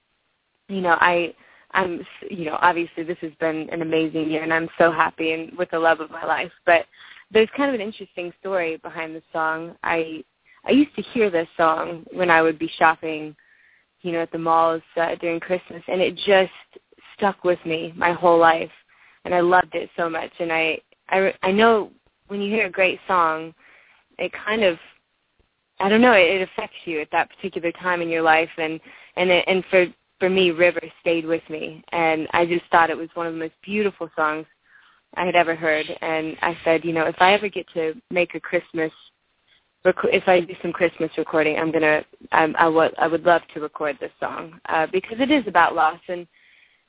[0.67, 1.33] you know i
[1.71, 5.57] i'm you know obviously this has been an amazing year and i'm so happy and
[5.57, 6.85] with the love of my life but
[7.31, 9.75] there's kind of an interesting story behind the song.
[9.83, 10.23] I
[10.65, 13.33] i used to hear this song when i would be shopping
[14.01, 16.51] you know at the malls uh, during christmas and it just
[17.15, 18.69] stuck with me my whole life
[19.25, 20.31] and i loved it so much.
[20.39, 21.91] And i i i know
[22.27, 23.53] when you hear a great song,
[24.17, 24.77] it kind of
[25.79, 28.79] I don't know, it, it affects you at that particular time in your life and
[29.15, 29.87] and it, and for
[30.19, 31.83] for me River stayed with me.
[31.91, 34.45] And I just thought it was one of the most beautiful songs
[35.15, 38.35] I had ever heard and I said, you know, if I ever get to make
[38.35, 38.91] a Christmas
[39.83, 43.41] rec- if I do some Christmas recording, I'm gonna I, I would I would love
[43.53, 46.27] to record this song uh, because it is about loss and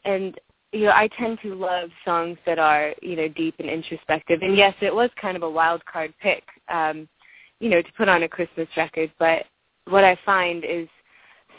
[0.05, 0.39] and
[0.73, 4.41] you know, I tend to love songs that are, you know, deep and introspective.
[4.43, 7.09] And yes, it was kind of a wild card pick, um,
[7.59, 9.11] you know, to put on a Christmas record.
[9.18, 9.47] But
[9.89, 10.89] what I find is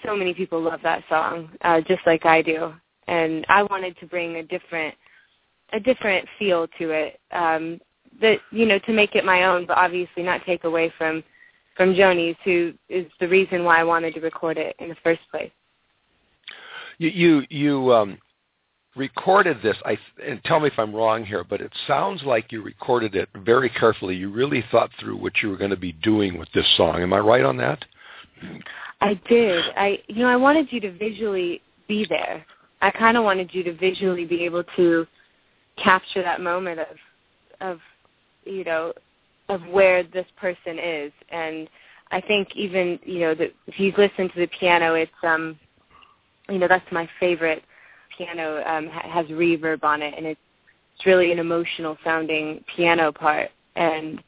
[0.06, 2.74] so many people love that song, uh, just like I do.
[3.08, 4.96] And I wanted to bring a different,
[5.74, 7.80] a different feel to it, um,
[8.22, 11.24] that you know, to make it my own, but obviously not take away from,
[11.76, 15.22] from Joni's, who is the reason why I wanted to record it in the first
[15.32, 15.52] place.
[16.98, 18.18] You you you um,
[18.96, 19.78] recorded this.
[19.86, 23.30] I and tell me if I'm wrong here, but it sounds like you recorded it
[23.44, 24.16] very carefully.
[24.16, 27.02] You really thought through what you were going to be doing with this song.
[27.02, 27.84] Am I right on that?
[29.00, 29.64] I did.
[29.76, 32.46] I you know, I wanted you to visually be there.
[32.82, 35.08] I kind of wanted you to visually be able to
[35.82, 36.98] capture that moment of
[37.62, 37.80] of
[38.46, 38.94] you know
[39.50, 41.12] of where this person is.
[41.30, 41.70] And
[42.12, 45.58] I think even you know that if you listen to the piano it's um
[46.50, 47.64] you know that's my favorite
[48.18, 50.14] piano um ha- has reverb on it.
[50.18, 50.40] And it's
[50.96, 53.50] it's really an emotional sounding piano part.
[53.76, 54.22] And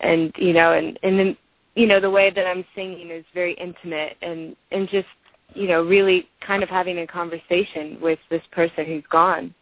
[0.00, 1.36] and you know and and then
[1.74, 5.08] you know the way that I'm singing is very intimate and and just
[5.54, 9.54] you know really kind of having a conversation with this person who's gone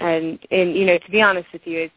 [0.00, 1.94] and and you know to be honest with you it's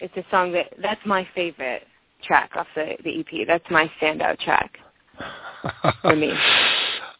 [0.00, 1.86] it's a song that that's my favorite
[2.22, 4.78] track off the the EP that's my standout track
[6.02, 6.32] for me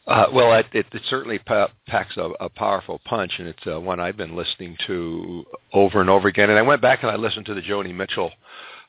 [0.07, 3.81] Uh, well, it, it, it certainly pa- packs a, a powerful punch, and it's uh,
[3.81, 6.49] one I've been listening to over and over again.
[6.49, 8.31] And I went back and I listened to the Joni Mitchell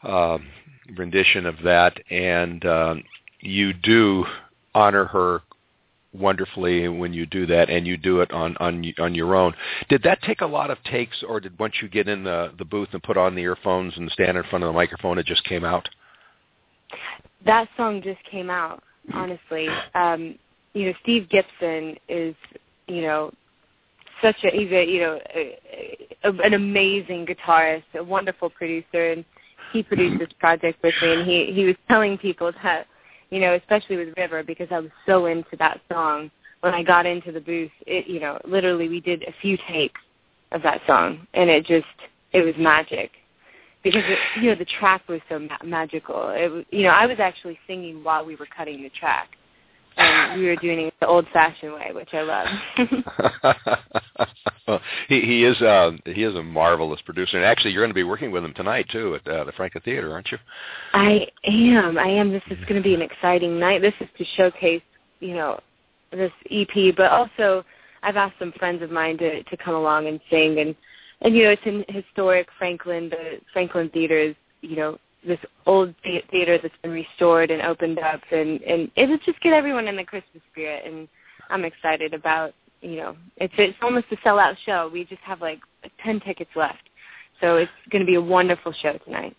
[0.04, 0.48] um,
[0.96, 3.04] rendition of that, and um,
[3.40, 4.26] you do
[4.76, 5.42] honor her
[6.14, 9.54] wonderfully when you do that, and you do it on on on your own.
[9.90, 12.66] Did that take a lot of takes, or did once you get in the the
[12.66, 15.44] booth and put on the earphones and stand in front of the microphone, it just
[15.44, 15.88] came out?
[17.46, 18.82] that song just came out
[19.14, 20.38] honestly um
[20.74, 22.36] you know steve gibson is
[22.88, 23.32] you know
[24.22, 25.58] such a he's a you know a,
[26.24, 29.26] a, an amazing guitarist a wonderful producer and
[29.74, 32.88] he produced this project with me and he he was telling people that
[33.30, 36.32] you know, especially with River because I was so into that song.
[36.62, 40.02] When I got into the booth, it you know, literally we did a few takes
[40.52, 41.86] of that song, and it just
[42.34, 43.12] it was magic
[43.84, 46.30] because it, you know the track was so ma- magical.
[46.30, 49.30] It was, you know I was actually singing while we were cutting the track,
[49.98, 52.48] and we were doing it the old-fashioned way, which I love.
[54.68, 57.96] well, he he is uh, he is a marvelous producer, and actually you're going to
[57.96, 60.38] be working with him tonight too at uh, the Franklin Theater, aren't you?
[60.94, 61.98] I am.
[61.98, 62.32] I am.
[62.32, 63.82] This is going to be an exciting night.
[63.82, 64.84] This is to showcase,
[65.20, 65.60] you know,
[66.12, 67.66] this EP, but also
[68.04, 70.76] I've asked some friends of mine to to come along and sing, and
[71.22, 73.10] and you know it's in historic Franklin.
[73.10, 78.22] The Franklin Theater is you know this old theater that's been restored and opened up,
[78.32, 81.08] and and it would just get everyone in the Christmas spirit, and
[81.50, 84.90] I'm excited about you know it's it's almost a sellout show.
[84.92, 85.60] We just have like
[86.04, 86.90] ten tickets left,
[87.42, 89.36] so it's going to be a wonderful show tonight.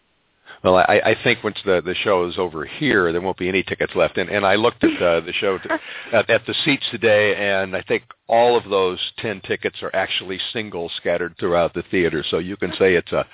[0.65, 3.63] Well, I, I think once the the show is over here, there won't be any
[3.63, 4.19] tickets left.
[4.19, 5.79] And and I looked at uh, the show to,
[6.13, 10.39] at, at the seats today, and I think all of those ten tickets are actually
[10.53, 12.25] singles scattered throughout the theater.
[12.29, 13.27] So you can say it's a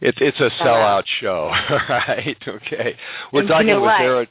[0.00, 1.48] it's it's a sellout show,
[1.88, 2.36] right?
[2.46, 2.96] Okay,
[3.32, 3.96] we're And talking you know with?
[3.98, 4.26] Sarah.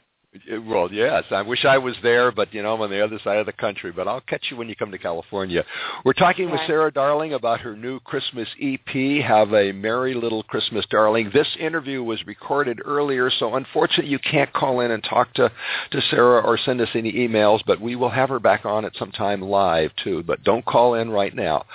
[0.66, 1.24] Well, yes.
[1.30, 3.52] I wish I was there, but you know I'm on the other side of the
[3.52, 3.92] country.
[3.92, 5.62] But I'll catch you when you come to California.
[6.06, 10.86] We're talking with Sarah Darling about her new Christmas EP, "Have a Merry Little Christmas,
[10.86, 15.52] Darling." This interview was recorded earlier, so unfortunately you can't call in and talk to
[15.90, 17.60] to Sarah or send us any emails.
[17.66, 20.22] But we will have her back on at some time live too.
[20.22, 21.66] But don't call in right now.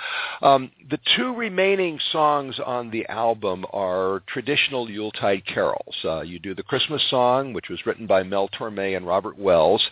[0.42, 5.94] Um, the two remaining songs on the album are traditional Yuletide carols.
[6.04, 9.82] Uh, you do the Christmas song, which was written by Mel Torme and Robert Wells,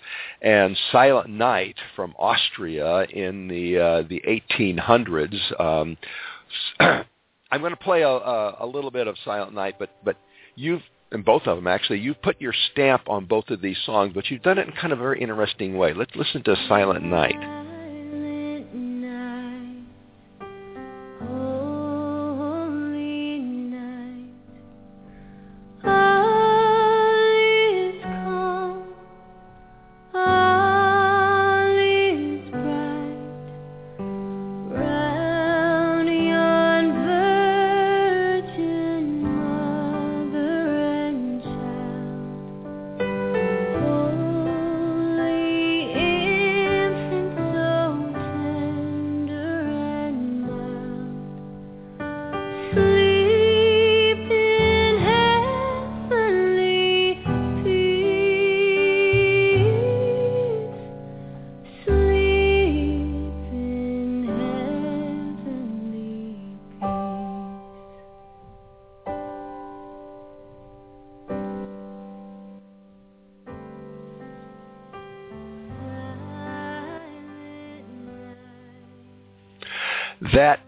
[0.42, 5.60] and Silent Night from Austria in the uh, the 1800s.
[5.60, 5.96] Um,
[7.50, 10.16] I'm going to play a, a, a little bit of Silent Night, but but
[10.54, 10.82] you've
[11.12, 14.30] and both of them actually you've put your stamp on both of these songs, but
[14.30, 15.92] you've done it in kind of a very interesting way.
[15.92, 17.65] Let's listen to Silent Night.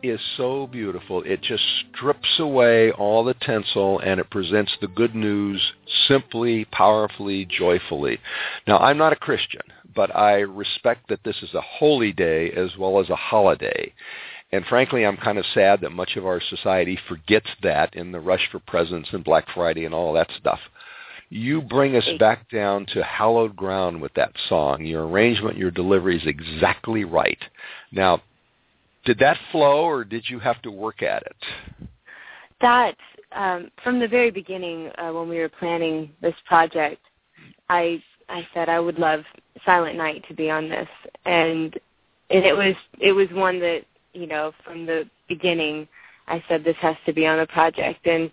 [0.09, 1.23] Is so beautiful.
[1.23, 5.61] It just strips away all the tinsel and it presents the good news
[6.07, 8.19] simply, powerfully, joyfully.
[8.67, 9.63] Now, I'm not a Christian,
[9.95, 13.93] but I respect that this is a holy day as well as a holiday.
[14.53, 18.21] And frankly, I'm kind of sad that much of our society forgets that in the
[18.21, 20.61] rush for presents and Black Friday and all that stuff.
[21.31, 24.87] You bring us back down to hallowed ground with that song.
[24.87, 27.39] Your arrangement, your delivery is exactly right.
[27.93, 28.23] Now,
[29.09, 31.37] did that flow or did you have to work at it?
[32.61, 32.97] that
[33.33, 37.01] um, from the very beginning uh, when we were planning this project,
[37.69, 39.21] I I said I would love
[39.65, 40.89] Silent Night to be on this,
[41.25, 41.79] and
[42.31, 45.89] and it was it was one that you know from the beginning
[46.27, 48.31] I said this has to be on the project, and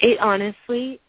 [0.00, 1.00] it honestly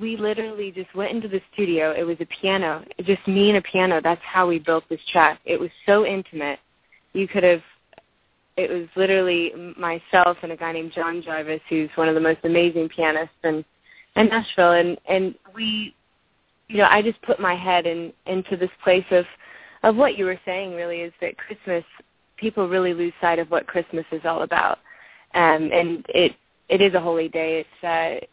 [0.00, 1.92] we literally just went into the studio.
[1.92, 4.00] It was a piano, just me and a piano.
[4.02, 5.40] That's how we built this track.
[5.44, 6.58] It was so intimate.
[7.16, 7.62] You could have
[8.56, 12.40] it was literally myself and a guy named John Jarvis, who's one of the most
[12.44, 13.64] amazing pianists in,
[14.16, 15.94] in Nashville, and and we,
[16.68, 19.24] you know, I just put my head in into this place of
[19.82, 20.74] of what you were saying.
[20.74, 21.84] Really, is that Christmas
[22.36, 24.78] people really lose sight of what Christmas is all about,
[25.34, 26.32] um, and it
[26.68, 27.64] it is a holy day.
[27.64, 28.26] It's uh,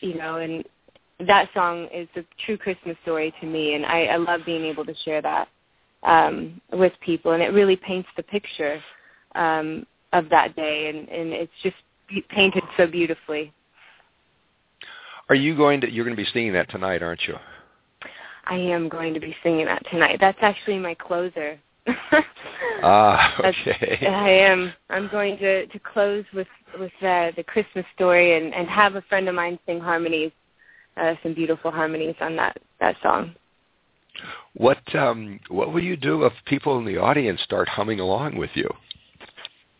[0.00, 0.64] you know, and
[1.26, 4.84] that song is the true Christmas story to me, and I, I love being able
[4.84, 5.48] to share that
[6.02, 8.80] um, with people, and it really paints the picture
[9.34, 11.76] um, of that day, and, and it's just
[12.08, 13.52] be- painted so beautifully.
[15.28, 15.90] Are you going to?
[15.90, 17.36] You're going to be singing that tonight, aren't you?
[18.46, 20.18] I am going to be singing that tonight.
[20.20, 21.58] That's actually my closer.
[22.82, 24.06] Ah, That's- okay.
[24.06, 24.72] I am.
[24.88, 26.48] I'm going to to close with
[26.78, 30.32] with uh, the Christmas story and and have a friend of mine sing harmonies
[30.96, 33.34] uh, some beautiful harmonies on that that song.
[34.54, 38.50] What um, what will you do if people in the audience start humming along with
[38.54, 38.68] you?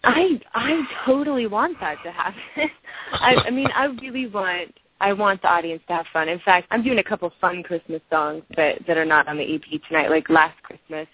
[0.05, 2.41] I I totally want that to happen.
[3.12, 6.28] I, I mean, I really want I want the audience to have fun.
[6.28, 9.55] In fact, I'm doing a couple fun Christmas songs that that are not on the
[9.55, 11.07] EP tonight, like Last Christmas,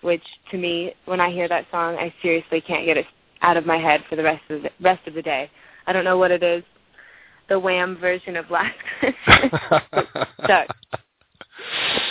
[0.00, 3.06] which to me, when I hear that song, I seriously can't get it
[3.42, 5.50] out of my head for the rest of the rest of the day.
[5.86, 6.64] I don't know what it is.
[7.48, 10.68] The Wham version of Last Christmas.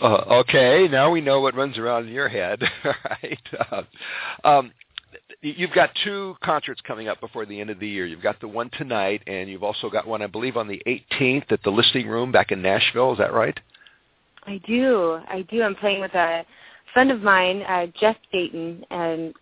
[0.00, 0.06] uh,
[0.40, 3.48] okay, now we know what runs around in your head, right?
[3.70, 3.82] Uh,
[4.44, 4.72] um,
[5.42, 8.06] you've got two concerts coming up before the end of the year.
[8.06, 11.52] You've got the one tonight, and you've also got one, I believe, on the 18th
[11.52, 13.12] at the Listening Room back in Nashville.
[13.12, 13.58] Is that right?
[14.44, 15.20] I do.
[15.28, 15.62] I do.
[15.62, 16.44] I'm playing with a
[16.92, 19.34] friend of mine, uh, Jeff Dayton, and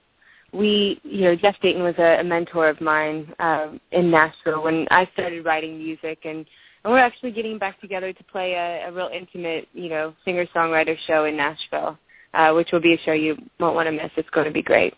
[0.53, 4.87] we, you know, Jeff Dayton was a, a mentor of mine um, in Nashville when
[4.91, 6.47] I started writing music, and,
[6.85, 10.97] and we're actually getting back together to play a, a real intimate, you know, singer-songwriter
[11.07, 11.99] show in Nashville,
[12.35, 14.11] uh, which will be a show you won't want to miss.
[14.17, 14.95] It's going to be great.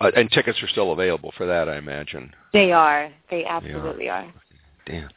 [0.00, 2.32] Uh, and tickets are still available for that, I imagine.
[2.52, 3.10] They are.
[3.30, 4.24] They absolutely they are.
[4.24, 4.34] are.
[4.86, 5.08] Damn.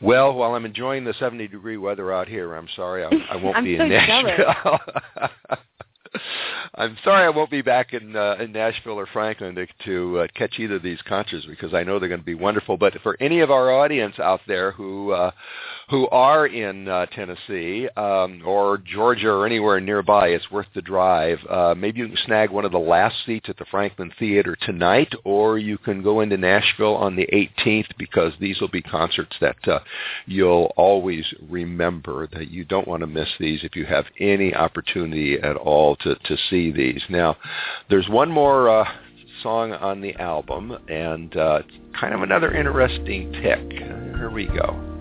[0.00, 3.56] Well, while I'm enjoying the 70 degree weather out here, I'm sorry I, I won't
[3.64, 4.78] be so in Nashville.
[6.74, 10.26] I'm sorry I won't be back in uh, in Nashville or Franklin to, to uh,
[10.34, 12.76] catch either of these concerts because I know they're going to be wonderful.
[12.76, 15.30] But for any of our audience out there who uh,
[15.90, 21.38] who are in uh, Tennessee um, or Georgia or anywhere nearby, it's worth the drive.
[21.48, 25.12] Uh, maybe you can snag one of the last seats at the Franklin Theater tonight,
[25.24, 29.68] or you can go into Nashville on the 18th because these will be concerts that
[29.68, 29.80] uh,
[30.26, 32.26] you'll always remember.
[32.32, 36.14] That you don't want to miss these if you have any opportunity at all to
[36.14, 37.02] to see these.
[37.08, 37.36] Now,
[37.90, 38.68] there's one more.
[38.68, 38.88] Uh,
[39.42, 41.62] song on the album and uh,
[41.98, 43.72] kind of another interesting pick.
[43.72, 44.91] Here we go.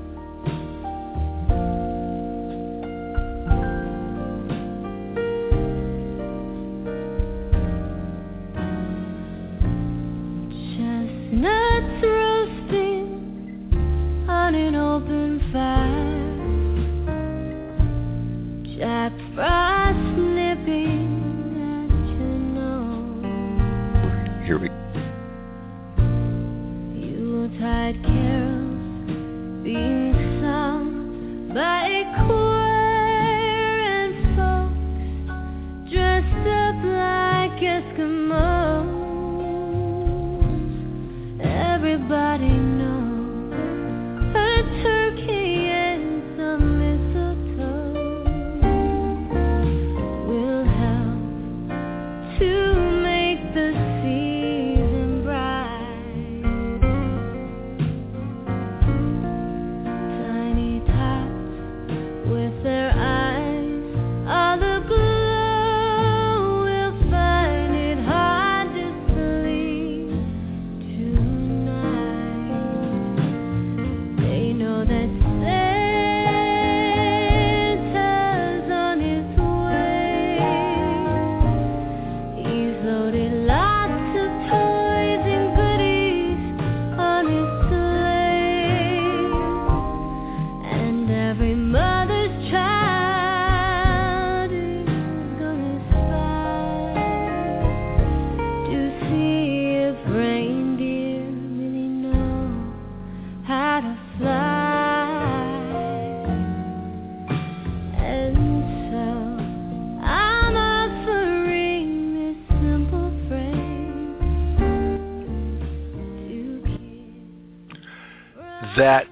[118.78, 119.08] That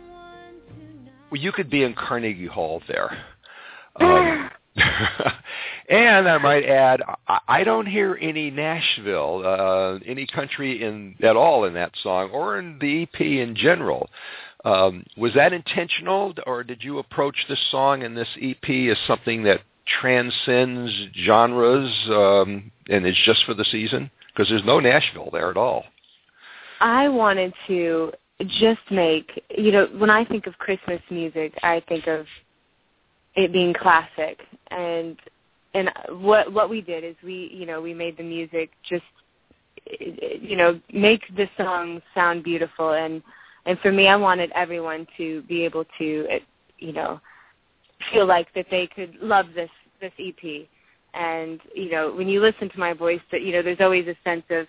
[1.32, 3.18] you could be in Carnegie Hall there.
[4.00, 4.50] Um,
[5.90, 7.02] and I might add,
[7.48, 12.60] I, don't hear any Nashville, uh, any country in at all in that song, or
[12.60, 14.10] in the EP in general.
[14.66, 19.44] Um, was that intentional, or did you approach this song and this EP as something
[19.44, 19.62] that
[20.02, 20.92] transcends
[21.26, 24.12] genres um, and is just for the season?
[24.28, 25.86] Because there's no Nashville there at all.
[26.82, 28.12] I wanted to
[28.48, 32.26] just make you know when I think of Christmas music, I think of
[33.36, 34.40] it being classic.
[34.72, 35.18] And
[35.74, 39.04] and what what we did is we you know we made the music just
[40.00, 42.94] you know make the song sound beautiful.
[42.94, 43.22] And
[43.66, 46.28] and for me I wanted everyone to be able to
[46.80, 47.20] you know
[48.12, 49.70] feel like that they could love this
[50.00, 50.68] this EP
[51.14, 54.16] and you know when you listen to my voice that you know there's always a
[54.24, 54.68] sense of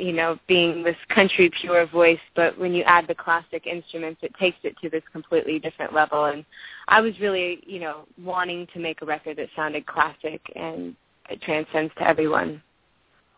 [0.00, 4.34] you know, being this country pure voice, but when you add the classic instruments, it
[4.38, 6.26] takes it to this completely different level.
[6.26, 6.44] And
[6.88, 10.96] I was really, you know, wanting to make a record that sounded classic and
[11.28, 12.62] it transcends to everyone.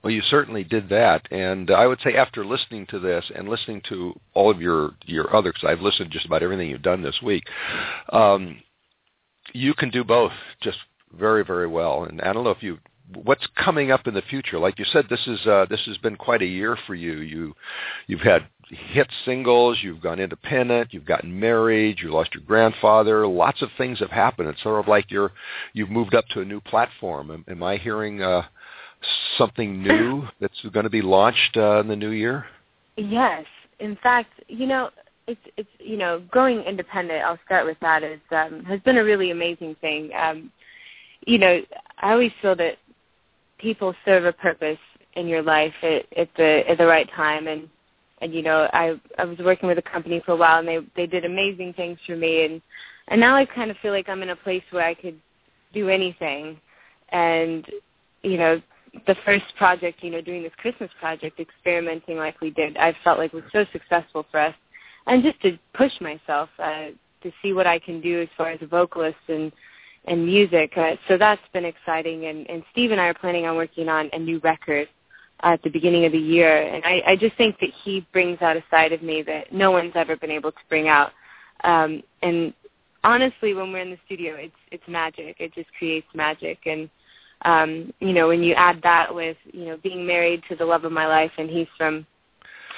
[0.02, 3.82] Well, you certainly did that, and I would say after listening to this and listening
[3.88, 7.02] to all of your your other, because I've listened to just about everything you've done
[7.02, 7.44] this week,
[8.12, 8.60] um,
[9.52, 10.78] you can do both just
[11.16, 12.02] very very well.
[12.02, 12.78] And I don't know if you
[13.24, 14.58] what's coming up in the future?
[14.58, 17.18] Like you said, this is uh, this has been quite a year for you.
[17.18, 17.54] You
[18.06, 23.26] you've had hit singles, you've gone independent, you've gotten married, you lost your grandfather.
[23.26, 24.48] Lots of things have happened.
[24.48, 25.32] It's sort of like you're
[25.72, 27.30] you've moved up to a new platform.
[27.30, 28.42] Am, am I hearing uh,
[29.36, 32.46] something new that's going to be launched uh, in the new year?
[32.96, 33.44] Yes.
[33.80, 34.90] In fact, you know,
[35.26, 37.24] it's it's you know, growing independent.
[37.24, 38.02] I'll start with that.
[38.02, 40.10] Is um, has been a really amazing thing.
[40.14, 40.50] Um,
[41.26, 41.62] you know,
[41.98, 42.78] I always feel that
[43.62, 44.78] people serve a purpose
[45.14, 47.46] in your life at, at the at the right time.
[47.46, 47.68] And
[48.20, 50.80] and you know I I was working with a company for a while and they
[50.96, 52.44] they did amazing things for me.
[52.44, 52.60] And
[53.08, 55.18] and now I kind of feel like I'm in a place where I could
[55.72, 56.58] do anything.
[57.10, 57.66] And
[58.22, 58.60] you know
[59.06, 63.18] the first project you know doing this Christmas project experimenting like we did I felt
[63.18, 64.54] like was so successful for us.
[65.06, 66.88] And just to push myself uh,
[67.22, 69.52] to see what I can do as far as a vocalist and
[70.06, 70.72] and music.
[70.76, 72.26] Uh, so that's been exciting.
[72.26, 74.88] And, and Steve and I are planning on working on a new record
[75.42, 76.62] uh, at the beginning of the year.
[76.62, 79.70] And I, I just think that he brings out a side of me that no
[79.70, 81.12] one's ever been able to bring out.
[81.64, 82.52] Um, and
[83.04, 85.36] honestly, when we're in the studio, it's it's magic.
[85.38, 86.58] It just creates magic.
[86.66, 86.90] And
[87.44, 90.84] um, you know, when you add that with you know being married to the love
[90.84, 92.06] of my life, and he's from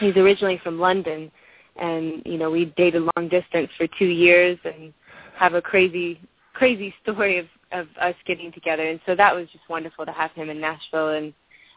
[0.00, 1.30] he's originally from London,
[1.76, 4.92] and you know we dated long distance for two years and
[5.36, 6.20] have a crazy
[6.54, 8.86] crazy story of of us getting together.
[8.88, 11.10] And so that was just wonderful to have him in Nashville.
[11.10, 11.34] And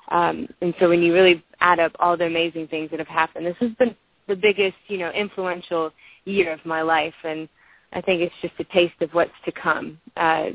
[0.09, 3.45] um and so when you really add up all the amazing things that have happened
[3.45, 3.95] this has been
[4.27, 5.91] the biggest you know influential
[6.25, 7.15] year of my life.
[7.23, 7.49] And
[7.93, 9.99] I think it's just a taste of what's to come.
[10.15, 10.49] Uh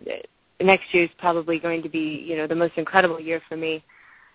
[0.61, 3.83] next year is probably going to be you know the most incredible year for me.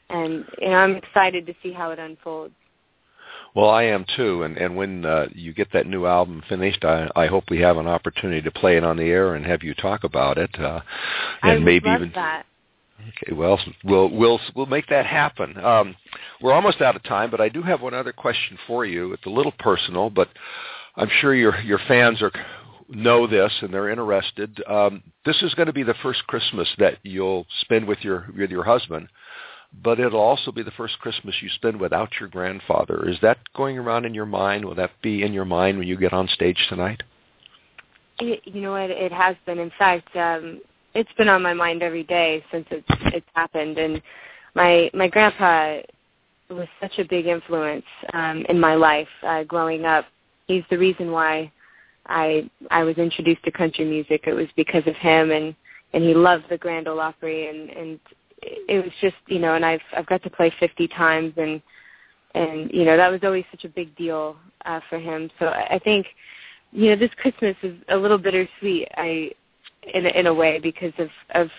[0.09, 2.53] And you know I'm excited to see how it unfolds
[3.55, 7.09] well, I am too, and and when uh, you get that new album finished, I
[7.15, 9.73] I hope we have an opportunity to play it on the air and have you
[9.73, 10.81] talk about it, uh,
[11.41, 12.11] and I maybe love even.
[12.15, 12.45] that.
[12.99, 15.57] Okay, well, we'll we'll we'll make that happen.
[15.57, 15.95] Um,
[16.41, 19.13] we're almost out of time, but I do have one other question for you.
[19.13, 20.29] It's a little personal, but
[20.95, 22.31] I'm sure your your fans are
[22.89, 24.61] know this and they're interested.
[24.67, 28.49] Um, this is going to be the first Christmas that you'll spend with your with
[28.49, 29.07] your husband
[29.84, 33.07] but it'll also be the first Christmas you spend without your grandfather.
[33.07, 34.65] Is that going around in your mind?
[34.65, 37.03] Will that be in your mind when you get on stage tonight?
[38.19, 38.89] It, you know what?
[38.89, 39.59] It has been.
[39.59, 40.61] In fact, um,
[40.93, 43.78] it's been on my mind every day since it's it's happened.
[43.78, 44.01] And
[44.55, 45.82] my my grandpa
[46.49, 50.05] was such a big influence um, in my life uh, growing up.
[50.47, 51.51] He's the reason why
[52.07, 54.23] I I was introduced to country music.
[54.25, 55.53] It was because of him, and
[55.93, 57.99] and he loved the Grand Ole Opry, and and
[58.67, 61.61] it was just you know, and I've I've got to play 50 times, and
[62.35, 65.29] and you know that was always such a big deal uh, for him.
[65.39, 66.07] So I think
[66.71, 68.87] you know this Christmas is a little bittersweet.
[68.95, 69.31] I
[69.93, 71.49] in in a way because of of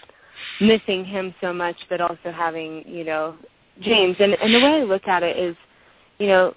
[0.60, 3.36] missing him so much, but also having you know
[3.80, 4.16] James.
[4.20, 5.56] And and the way I look at it is,
[6.18, 6.54] you know,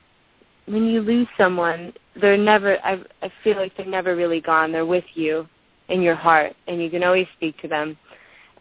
[0.65, 2.77] when you lose someone, they're never.
[2.85, 4.71] I I feel like they're never really gone.
[4.71, 5.47] They're with you
[5.89, 7.97] in your heart, and you can always speak to them.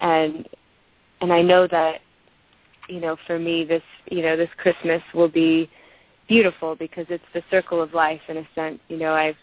[0.01, 0.49] And
[1.21, 2.01] and I know that
[2.89, 5.71] you know for me this you know this Christmas will be
[6.29, 8.79] beautiful because it's the circle of life in a sense.
[8.89, 9.37] You know I've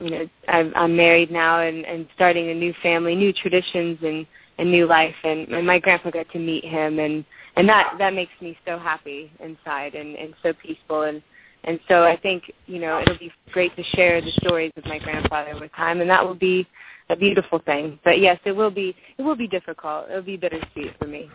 [0.00, 4.26] you know I'm, I'm married now and and starting a new family, new traditions and
[4.58, 5.14] a new life.
[5.24, 7.24] And, and my grandpa got to meet him and
[7.56, 11.02] and that that makes me so happy inside and and so peaceful.
[11.02, 11.22] And
[11.64, 14.98] and so I think you know it'll be great to share the stories of my
[14.98, 16.00] grandfather with time.
[16.00, 16.66] And that will be
[17.08, 17.98] a beautiful thing.
[18.04, 20.08] But yes, it will be it will be difficult.
[20.10, 21.30] It'll be bittersweet for me.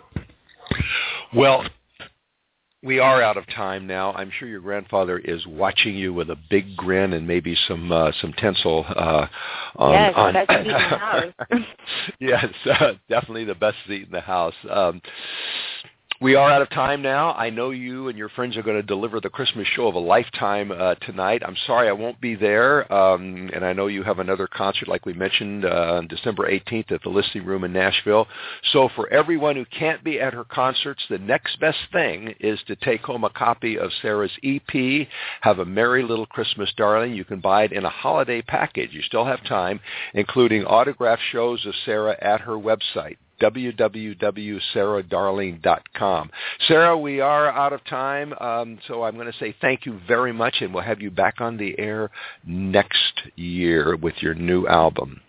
[1.33, 1.65] Well,
[2.83, 4.11] we are out of time now.
[4.13, 8.11] I'm sure your grandfather is watching you with a big grin and maybe some uh,
[8.19, 8.85] some tinsel.
[8.89, 9.27] Uh,
[9.75, 11.33] on, yes, on best seat in the house.
[12.19, 14.55] yes, uh, definitely the best seat in the house.
[14.69, 15.01] Um,
[16.21, 17.33] we are out of time now.
[17.33, 19.99] I know you and your friends are going to deliver the Christmas show of a
[19.99, 21.41] lifetime uh, tonight.
[21.43, 25.07] I'm sorry I won't be there, um, and I know you have another concert, like
[25.07, 28.27] we mentioned, uh, on December 18th at the Listening Room in Nashville.
[28.71, 32.75] So for everyone who can't be at her concerts, the next best thing is to
[32.75, 35.07] take home a copy of Sarah's EP,
[35.41, 37.15] Have a Merry Little Christmas, Darling.
[37.15, 38.93] You can buy it in a holiday package.
[38.93, 39.79] You still have time,
[40.13, 46.31] including autograph shows of Sarah at her website www.sarahdarling.com.
[46.67, 50.31] Sarah, we are out of time, um, so I'm going to say thank you very
[50.31, 52.09] much, and we'll have you back on the air
[52.45, 55.19] next year with your new album.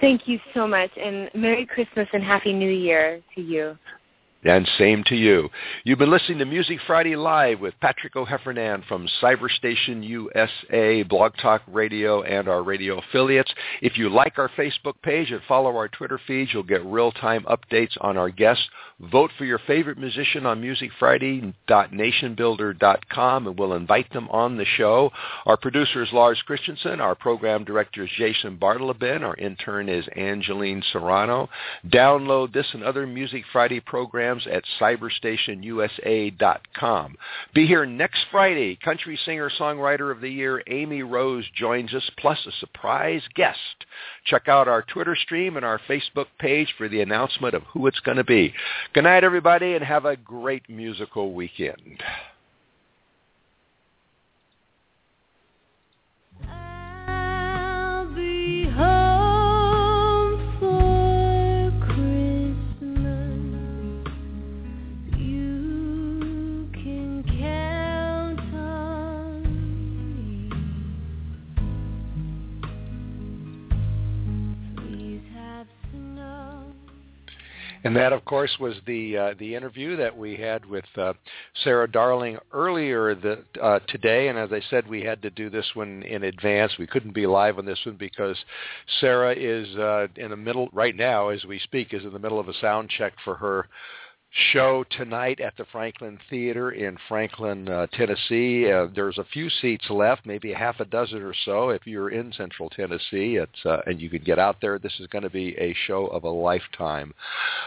[0.00, 3.76] Thank you so much, and Merry Christmas and Happy New Year to you.
[4.44, 5.50] And same to you.
[5.84, 11.62] You've been listening to Music Friday Live with Patrick O'Heffernan from Cyberstation USA, Blog Talk
[11.68, 13.54] Radio, and our radio affiliates.
[13.82, 17.96] If you like our Facebook page and follow our Twitter feeds, you'll get real-time updates
[18.00, 18.64] on our guests.
[19.12, 25.12] Vote for your favorite musician on musicfriday.nationbuilder.com, and we'll invite them on the show.
[25.46, 27.00] Our producer is Lars Christensen.
[27.00, 29.22] Our program director is Jason Bartleben.
[29.22, 31.48] Our intern is Angeline Serrano.
[31.88, 37.16] Download this and other Music Friday programs programs at cyberstationusa.com.
[37.54, 38.78] Be here next Friday.
[38.82, 43.58] Country singer-songwriter of the year Amy Rose joins us, plus a surprise guest.
[44.24, 48.00] Check out our Twitter stream and our Facebook page for the announcement of who it's
[48.00, 48.52] going to be.
[48.94, 52.02] Good night, everybody, and have a great musical weekend.
[77.84, 81.14] And that, of course, was the uh, the interview that we had with uh,
[81.64, 84.28] Sarah Darling earlier the, uh, today.
[84.28, 86.72] And as I said, we had to do this one in advance.
[86.78, 88.36] We couldn't be live on this one because
[89.00, 92.38] Sarah is uh, in the middle right now, as we speak, is in the middle
[92.38, 93.66] of a sound check for her
[94.52, 98.68] show tonight at the Franklin Theater in Franklin, uh, Tennessee.
[98.70, 101.68] Uh, there's a few seats left, maybe a half a dozen or so.
[101.70, 104.78] If you're in Central Tennessee, it's uh, and you can get out there.
[104.78, 107.12] This is going to be a show of a lifetime.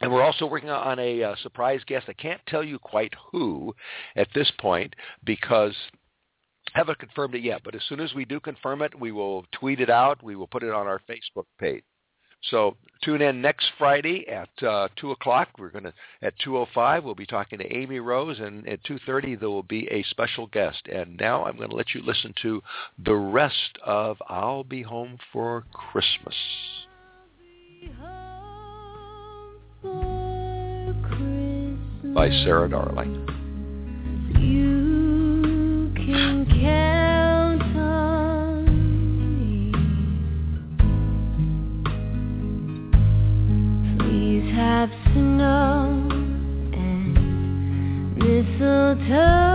[0.00, 2.06] And we're also working on a uh, surprise guest.
[2.08, 3.74] I can't tell you quite who
[4.16, 5.74] at this point because
[6.74, 7.60] I haven't confirmed it yet.
[7.64, 10.22] But as soon as we do confirm it, we will tweet it out.
[10.22, 11.84] We will put it on our Facebook page.
[12.50, 15.48] So tune in next Friday at uh, 2 o'clock.
[15.58, 19.50] We're going to, at 2.05, we'll be talking to Amy Rose, and at 2.30 there
[19.50, 20.86] will be a special guest.
[20.90, 22.62] And now I'm going to let you listen to
[23.04, 26.34] the rest of I'll Be Home for Christmas.
[32.14, 34.69] By Sarah Darling.
[44.82, 46.08] of snow
[46.72, 47.14] and
[48.16, 49.49] mistletoe.